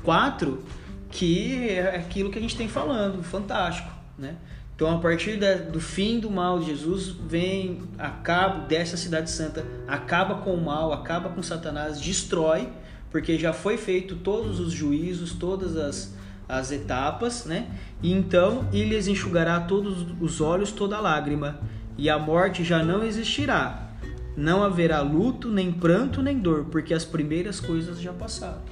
4, 0.02 0.64
que 1.10 1.68
é 1.68 1.96
aquilo 1.96 2.30
que 2.30 2.38
a 2.38 2.42
gente 2.42 2.56
tem 2.56 2.68
falando, 2.68 3.22
fantástico, 3.22 3.90
né? 4.18 4.36
Então, 4.74 4.96
a 4.96 4.98
partir 4.98 5.36
da, 5.36 5.56
do 5.56 5.78
fim 5.78 6.18
do 6.18 6.30
mal, 6.30 6.62
Jesus 6.62 7.08
vem, 7.08 7.82
acaba 7.98 8.66
dessa 8.66 8.96
cidade 8.96 9.30
santa, 9.30 9.62
acaba 9.86 10.36
com 10.36 10.54
o 10.54 10.64
mal, 10.64 10.90
acaba 10.90 11.28
com 11.28 11.42
Satanás, 11.42 12.00
destrói, 12.00 12.66
porque 13.10 13.38
já 13.38 13.52
foi 13.52 13.76
feito 13.76 14.16
todos 14.16 14.60
os 14.60 14.72
juízos, 14.72 15.32
todas 15.32 15.76
as, 15.76 16.14
as 16.48 16.70
etapas, 16.72 17.44
né? 17.44 17.68
E 18.02 18.12
então 18.12 18.68
ele 18.72 18.96
lhes 18.96 19.08
enxugará 19.08 19.60
todos 19.60 20.06
os 20.20 20.40
olhos, 20.40 20.72
toda 20.72 21.00
lágrima, 21.00 21.60
e 21.98 22.08
a 22.08 22.18
morte 22.18 22.64
já 22.64 22.82
não 22.82 23.04
existirá 23.04 23.90
não 24.36 24.62
haverá 24.62 25.00
luto, 25.00 25.48
nem 25.48 25.70
pranto, 25.70 26.22
nem 26.22 26.38
dor, 26.38 26.66
porque 26.70 26.94
as 26.94 27.04
primeiras 27.04 27.60
coisas 27.60 28.00
já 28.00 28.12
passaram. 28.12 28.62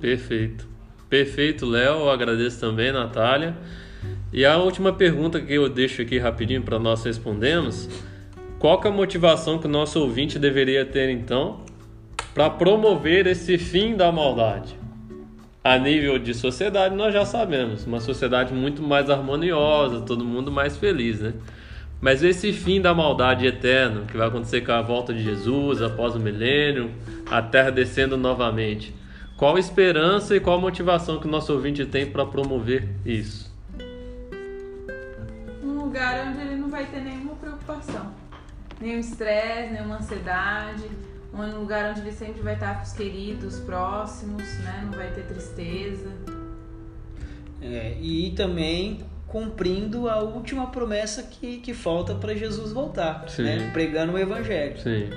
Perfeito. 0.00 0.66
Perfeito, 1.08 1.66
Léo. 1.66 2.08
Agradeço 2.08 2.60
também, 2.60 2.92
Natália. 2.92 3.56
E 4.32 4.44
a 4.44 4.56
última 4.56 4.92
pergunta 4.92 5.40
que 5.40 5.52
eu 5.52 5.68
deixo 5.68 6.00
aqui 6.00 6.18
rapidinho 6.18 6.62
para 6.62 6.78
nós 6.78 7.04
respondermos: 7.04 7.88
qual 8.58 8.80
é 8.84 8.88
a 8.88 8.90
motivação 8.90 9.58
que 9.58 9.66
o 9.66 9.70
nosso 9.70 10.00
ouvinte 10.00 10.38
deveria 10.38 10.84
ter 10.84 11.10
então 11.10 11.64
para 12.40 12.48
promover 12.48 13.26
esse 13.26 13.58
fim 13.58 13.94
da 13.94 14.10
maldade? 14.10 14.74
A 15.62 15.76
nível 15.76 16.18
de 16.18 16.32
sociedade, 16.32 16.94
nós 16.94 17.12
já 17.12 17.26
sabemos, 17.26 17.84
uma 17.84 18.00
sociedade 18.00 18.54
muito 18.54 18.82
mais 18.82 19.10
harmoniosa, 19.10 20.00
todo 20.00 20.24
mundo 20.24 20.50
mais 20.50 20.74
feliz, 20.78 21.20
né? 21.20 21.34
Mas 22.00 22.22
esse 22.22 22.50
fim 22.54 22.80
da 22.80 22.94
maldade 22.94 23.46
eterno, 23.46 24.06
que 24.06 24.16
vai 24.16 24.26
acontecer 24.26 24.62
com 24.62 24.72
a 24.72 24.80
volta 24.80 25.12
de 25.12 25.22
Jesus 25.22 25.82
após 25.82 26.14
o 26.14 26.18
milênio, 26.18 26.90
a 27.30 27.42
terra 27.42 27.68
descendo 27.68 28.16
novamente, 28.16 28.94
qual 29.36 29.58
esperança 29.58 30.34
e 30.34 30.40
qual 30.40 30.58
motivação 30.58 31.20
que 31.20 31.26
o 31.26 31.30
nosso 31.30 31.52
ouvinte 31.52 31.84
tem 31.84 32.06
para 32.06 32.24
promover 32.24 32.88
isso? 33.04 33.54
Um 35.62 35.72
lugar 35.72 36.26
onde 36.26 36.40
ele 36.40 36.56
não 36.56 36.70
vai 36.70 36.86
ter 36.86 37.00
nenhuma 37.00 37.34
preocupação, 37.34 38.14
nenhum 38.80 39.00
estresse, 39.00 39.74
nenhuma 39.74 39.96
ansiedade, 39.96 40.88
um 41.32 41.60
lugar 41.60 41.90
onde 41.90 42.00
ele 42.00 42.12
sempre 42.12 42.42
vai 42.42 42.54
estar 42.54 42.76
com 42.76 42.82
os 42.82 42.92
queridos 42.92 43.58
próximos, 43.60 44.42
né? 44.60 44.82
não 44.84 44.92
vai 44.92 45.10
ter 45.12 45.22
tristeza. 45.22 46.10
É, 47.62 47.96
e 48.00 48.30
também 48.30 49.00
cumprindo 49.26 50.08
a 50.08 50.20
última 50.20 50.66
promessa 50.68 51.22
que, 51.22 51.58
que 51.58 51.72
falta 51.72 52.14
para 52.14 52.34
Jesus 52.34 52.72
voltar, 52.72 53.24
né? 53.38 53.70
pregando 53.72 54.12
o 54.12 54.18
evangelho. 54.18 54.80
Sim. 54.80 55.08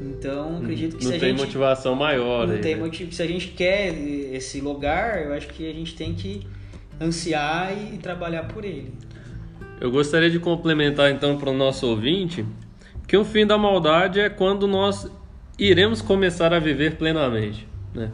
Então, 0.00 0.58
acredito 0.58 0.96
que 0.96 1.04
não 1.04 1.12
se 1.12 1.16
a 1.16 1.20
tem 1.20 1.30
gente 1.30 1.40
motivação 1.40 1.94
maior, 1.94 2.46
não 2.46 2.54
aí, 2.54 2.60
tem 2.60 2.74
né? 2.74 2.82
motivo. 2.82 3.12
Se 3.12 3.22
a 3.22 3.26
gente 3.26 3.48
quer 3.48 3.94
esse 3.94 4.60
lugar, 4.60 5.24
eu 5.24 5.32
acho 5.32 5.48
que 5.48 5.68
a 5.68 5.72
gente 5.72 5.94
tem 5.94 6.12
que 6.12 6.46
ansiar 7.00 7.72
e, 7.72 7.94
e 7.94 7.98
trabalhar 7.98 8.44
por 8.44 8.64
ele. 8.64 8.92
Eu 9.80 9.90
gostaria 9.90 10.30
de 10.30 10.38
complementar 10.38 11.10
então 11.10 11.38
para 11.38 11.50
o 11.50 11.52
nosso 11.52 11.86
ouvinte 11.86 12.44
que 13.06 13.16
o 13.16 13.24
fim 13.24 13.46
da 13.46 13.56
maldade 13.56 14.20
é 14.20 14.28
quando 14.28 14.66
nós 14.66 15.10
iremos 15.58 16.00
começar 16.00 16.52
a 16.52 16.58
viver 16.58 16.96
plenamente. 16.96 17.66
Né? 17.94 18.10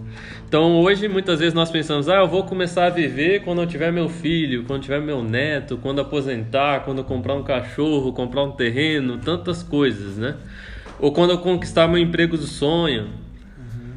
Então 0.48 0.80
hoje 0.80 1.06
muitas 1.08 1.38
vezes 1.38 1.54
nós 1.54 1.70
pensamos, 1.70 2.08
ah, 2.08 2.16
eu 2.16 2.28
vou 2.28 2.44
começar 2.44 2.86
a 2.86 2.90
viver 2.90 3.42
quando 3.42 3.62
eu 3.62 3.66
tiver 3.66 3.92
meu 3.92 4.08
filho, 4.08 4.64
quando 4.64 4.82
tiver 4.82 5.00
meu 5.00 5.22
neto, 5.22 5.78
quando 5.78 6.00
aposentar, 6.00 6.80
quando 6.80 6.98
eu 6.98 7.04
comprar 7.04 7.34
um 7.34 7.44
cachorro, 7.44 8.12
comprar 8.12 8.42
um 8.42 8.52
terreno, 8.52 9.18
tantas 9.18 9.62
coisas, 9.62 10.16
né? 10.16 10.36
Ou 10.98 11.12
quando 11.12 11.30
eu 11.30 11.38
conquistar 11.38 11.86
meu 11.86 11.98
emprego 11.98 12.36
do 12.36 12.46
sonho. 12.46 13.04
Uhum. 13.04 13.94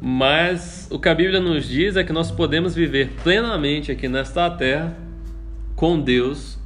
Mas 0.00 0.88
o 0.90 1.00
que 1.00 1.08
a 1.08 1.14
Bíblia 1.14 1.40
nos 1.40 1.66
diz 1.66 1.96
é 1.96 2.04
que 2.04 2.12
nós 2.12 2.30
podemos 2.30 2.74
viver 2.74 3.10
plenamente 3.24 3.90
aqui 3.90 4.08
nesta 4.08 4.48
terra 4.50 4.96
com 5.74 5.98
Deus 5.98 6.56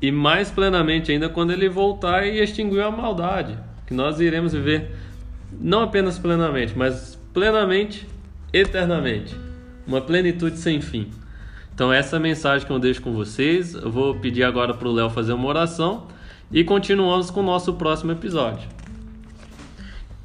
e 0.00 0.10
mais 0.10 0.50
plenamente 0.50 1.12
ainda 1.12 1.28
quando 1.28 1.52
ele 1.52 1.68
voltar 1.68 2.26
e 2.26 2.42
extinguir 2.42 2.80
a 2.80 2.90
maldade, 2.90 3.58
que 3.86 3.92
nós 3.92 4.18
iremos 4.20 4.54
viver 4.54 4.90
não 5.58 5.82
apenas 5.82 6.18
plenamente, 6.18 6.76
mas 6.76 7.18
plenamente, 7.32 8.06
eternamente. 8.52 9.34
Uma 9.86 10.00
plenitude 10.00 10.58
sem 10.58 10.80
fim. 10.80 11.10
Então, 11.74 11.92
essa 11.92 12.16
é 12.16 12.18
a 12.18 12.20
mensagem 12.20 12.66
que 12.66 12.72
eu 12.72 12.78
deixo 12.78 13.00
com 13.00 13.12
vocês. 13.12 13.74
Eu 13.74 13.90
vou 13.90 14.14
pedir 14.14 14.44
agora 14.44 14.74
para 14.74 14.86
o 14.86 14.92
Léo 14.92 15.08
fazer 15.08 15.32
uma 15.32 15.48
oração 15.48 16.06
e 16.52 16.62
continuamos 16.62 17.30
com 17.30 17.40
o 17.40 17.42
nosso 17.42 17.74
próximo 17.74 18.12
episódio. 18.12 18.68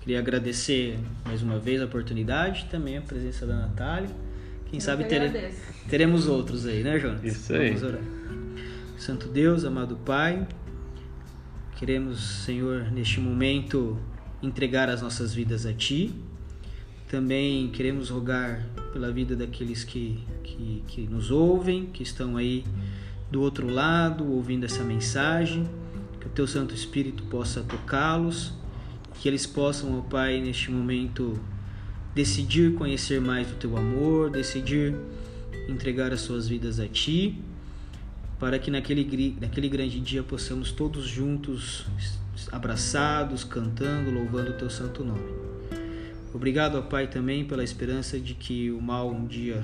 Queria 0.02 0.20
agradecer 0.20 1.00
mais 1.26 1.42
uma 1.42 1.58
vez 1.58 1.82
a 1.82 1.86
oportunidade, 1.86 2.66
também 2.70 2.98
a 2.98 3.02
presença 3.02 3.46
da 3.46 3.56
Natália. 3.56 4.10
Quem 4.66 4.78
eu 4.78 4.82
sabe 4.82 5.06
tere... 5.06 5.52
teremos 5.90 6.28
outros 6.28 6.66
aí, 6.66 6.84
né, 6.84 7.00
Jonas? 7.00 7.24
Isso 7.24 7.54
aí. 7.54 7.70
Vamos 7.70 7.84
orar. 7.84 8.02
Santo 8.98 9.28
Deus, 9.28 9.66
amado 9.66 9.96
Pai, 9.98 10.48
queremos, 11.76 12.44
Senhor, 12.44 12.92
neste 12.92 13.20
momento 13.20 13.98
entregar 14.42 14.90
as 14.90 15.02
nossas 15.02 15.34
vidas 15.34 15.66
a 15.66 15.74
Ti. 15.74 16.14
Também 17.10 17.70
queremos 17.70 18.10
rogar 18.10 18.66
pela 18.92 19.12
vida 19.12 19.36
daqueles 19.36 19.84
que, 19.84 20.24
que, 20.44 20.84
que 20.88 21.02
nos 21.02 21.32
ouvem, 21.32 21.86
que 21.88 22.04
estão 22.04 22.36
aí 22.36 22.64
do 23.32 23.42
outro 23.42 23.68
lado 23.68 24.26
ouvindo 24.32 24.66
essa 24.66 24.84
mensagem, 24.84 25.68
que 26.20 26.28
o 26.28 26.30
Teu 26.30 26.48
Santo 26.48 26.74
Espírito 26.74 27.24
possa 27.24 27.62
tocá-los, 27.62 28.54
que 29.20 29.28
eles 29.28 29.46
possam, 29.46 30.00
ó 30.00 30.02
Pai, 30.02 30.42
neste 30.42 30.72
momento 30.72 31.40
decidir 32.14 32.74
conhecer 32.76 33.20
mais 33.20 33.48
do 33.48 33.56
Teu 33.56 33.78
amor, 33.78 34.30
decidir 34.32 34.96
entregar 35.68 36.14
as 36.14 36.22
suas 36.22 36.48
vidas 36.48 36.80
a 36.80 36.88
Ti, 36.88 37.38
para 38.40 38.60
que 38.60 38.70
naquele, 38.70 39.38
naquele 39.40 39.70
grande 39.70 40.00
dia 40.00 40.24
possamos 40.24 40.72
todos 40.72 41.06
juntos, 41.06 41.86
abraçados, 42.52 43.44
cantando, 43.44 44.12
louvando 44.12 44.52
o 44.52 44.54
Teu 44.54 44.70
Santo 44.70 45.04
Nome. 45.04 45.34
Obrigado, 46.34 46.78
ó 46.78 46.82
Pai, 46.82 47.08
também 47.08 47.46
pela 47.46 47.64
esperança 47.64 48.20
de 48.20 48.34
que 48.34 48.70
o 48.72 48.82
mal 48.82 49.10
um 49.10 49.26
dia 49.26 49.64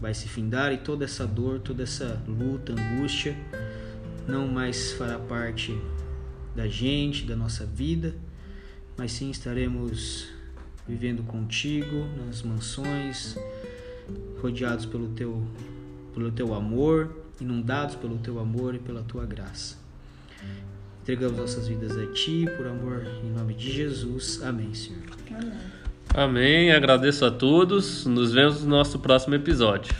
vai 0.00 0.14
se 0.14 0.28
findar 0.28 0.72
e 0.72 0.78
toda 0.78 1.04
essa 1.04 1.26
dor, 1.26 1.60
toda 1.60 1.82
essa 1.82 2.22
luta, 2.26 2.72
angústia 2.72 3.36
não 4.28 4.46
mais 4.46 4.92
fará 4.92 5.18
parte 5.18 5.76
da 6.54 6.68
gente, 6.68 7.24
da 7.24 7.34
nossa 7.34 7.64
vida, 7.64 8.14
mas 8.96 9.12
sim 9.12 9.30
estaremos 9.30 10.28
vivendo 10.86 11.22
contigo 11.22 12.06
nas 12.18 12.42
mansões, 12.42 13.36
rodeados 14.40 14.84
pelo 14.84 15.08
teu 15.08 15.42
pelo 16.14 16.32
teu 16.32 16.52
amor, 16.52 17.16
inundados 17.40 17.94
pelo 17.94 18.18
teu 18.18 18.38
amor 18.38 18.74
e 18.74 18.78
pela 18.78 19.02
tua 19.02 19.24
graça. 19.24 19.76
Entregamos 21.08 21.38
nossas 21.38 21.66
vidas 21.66 21.96
a 21.96 22.06
Ti, 22.12 22.46
por 22.54 22.66
amor, 22.66 23.02
em 23.24 23.30
nome 23.30 23.54
de 23.54 23.72
Jesus. 23.72 24.42
Amém, 24.42 24.74
Senhor. 24.74 25.04
Amém. 25.30 25.52
Amém. 26.12 26.70
Agradeço 26.70 27.24
a 27.24 27.30
todos. 27.30 28.04
Nos 28.04 28.34
vemos 28.34 28.62
no 28.62 28.68
nosso 28.68 28.98
próximo 28.98 29.34
episódio. 29.34 29.94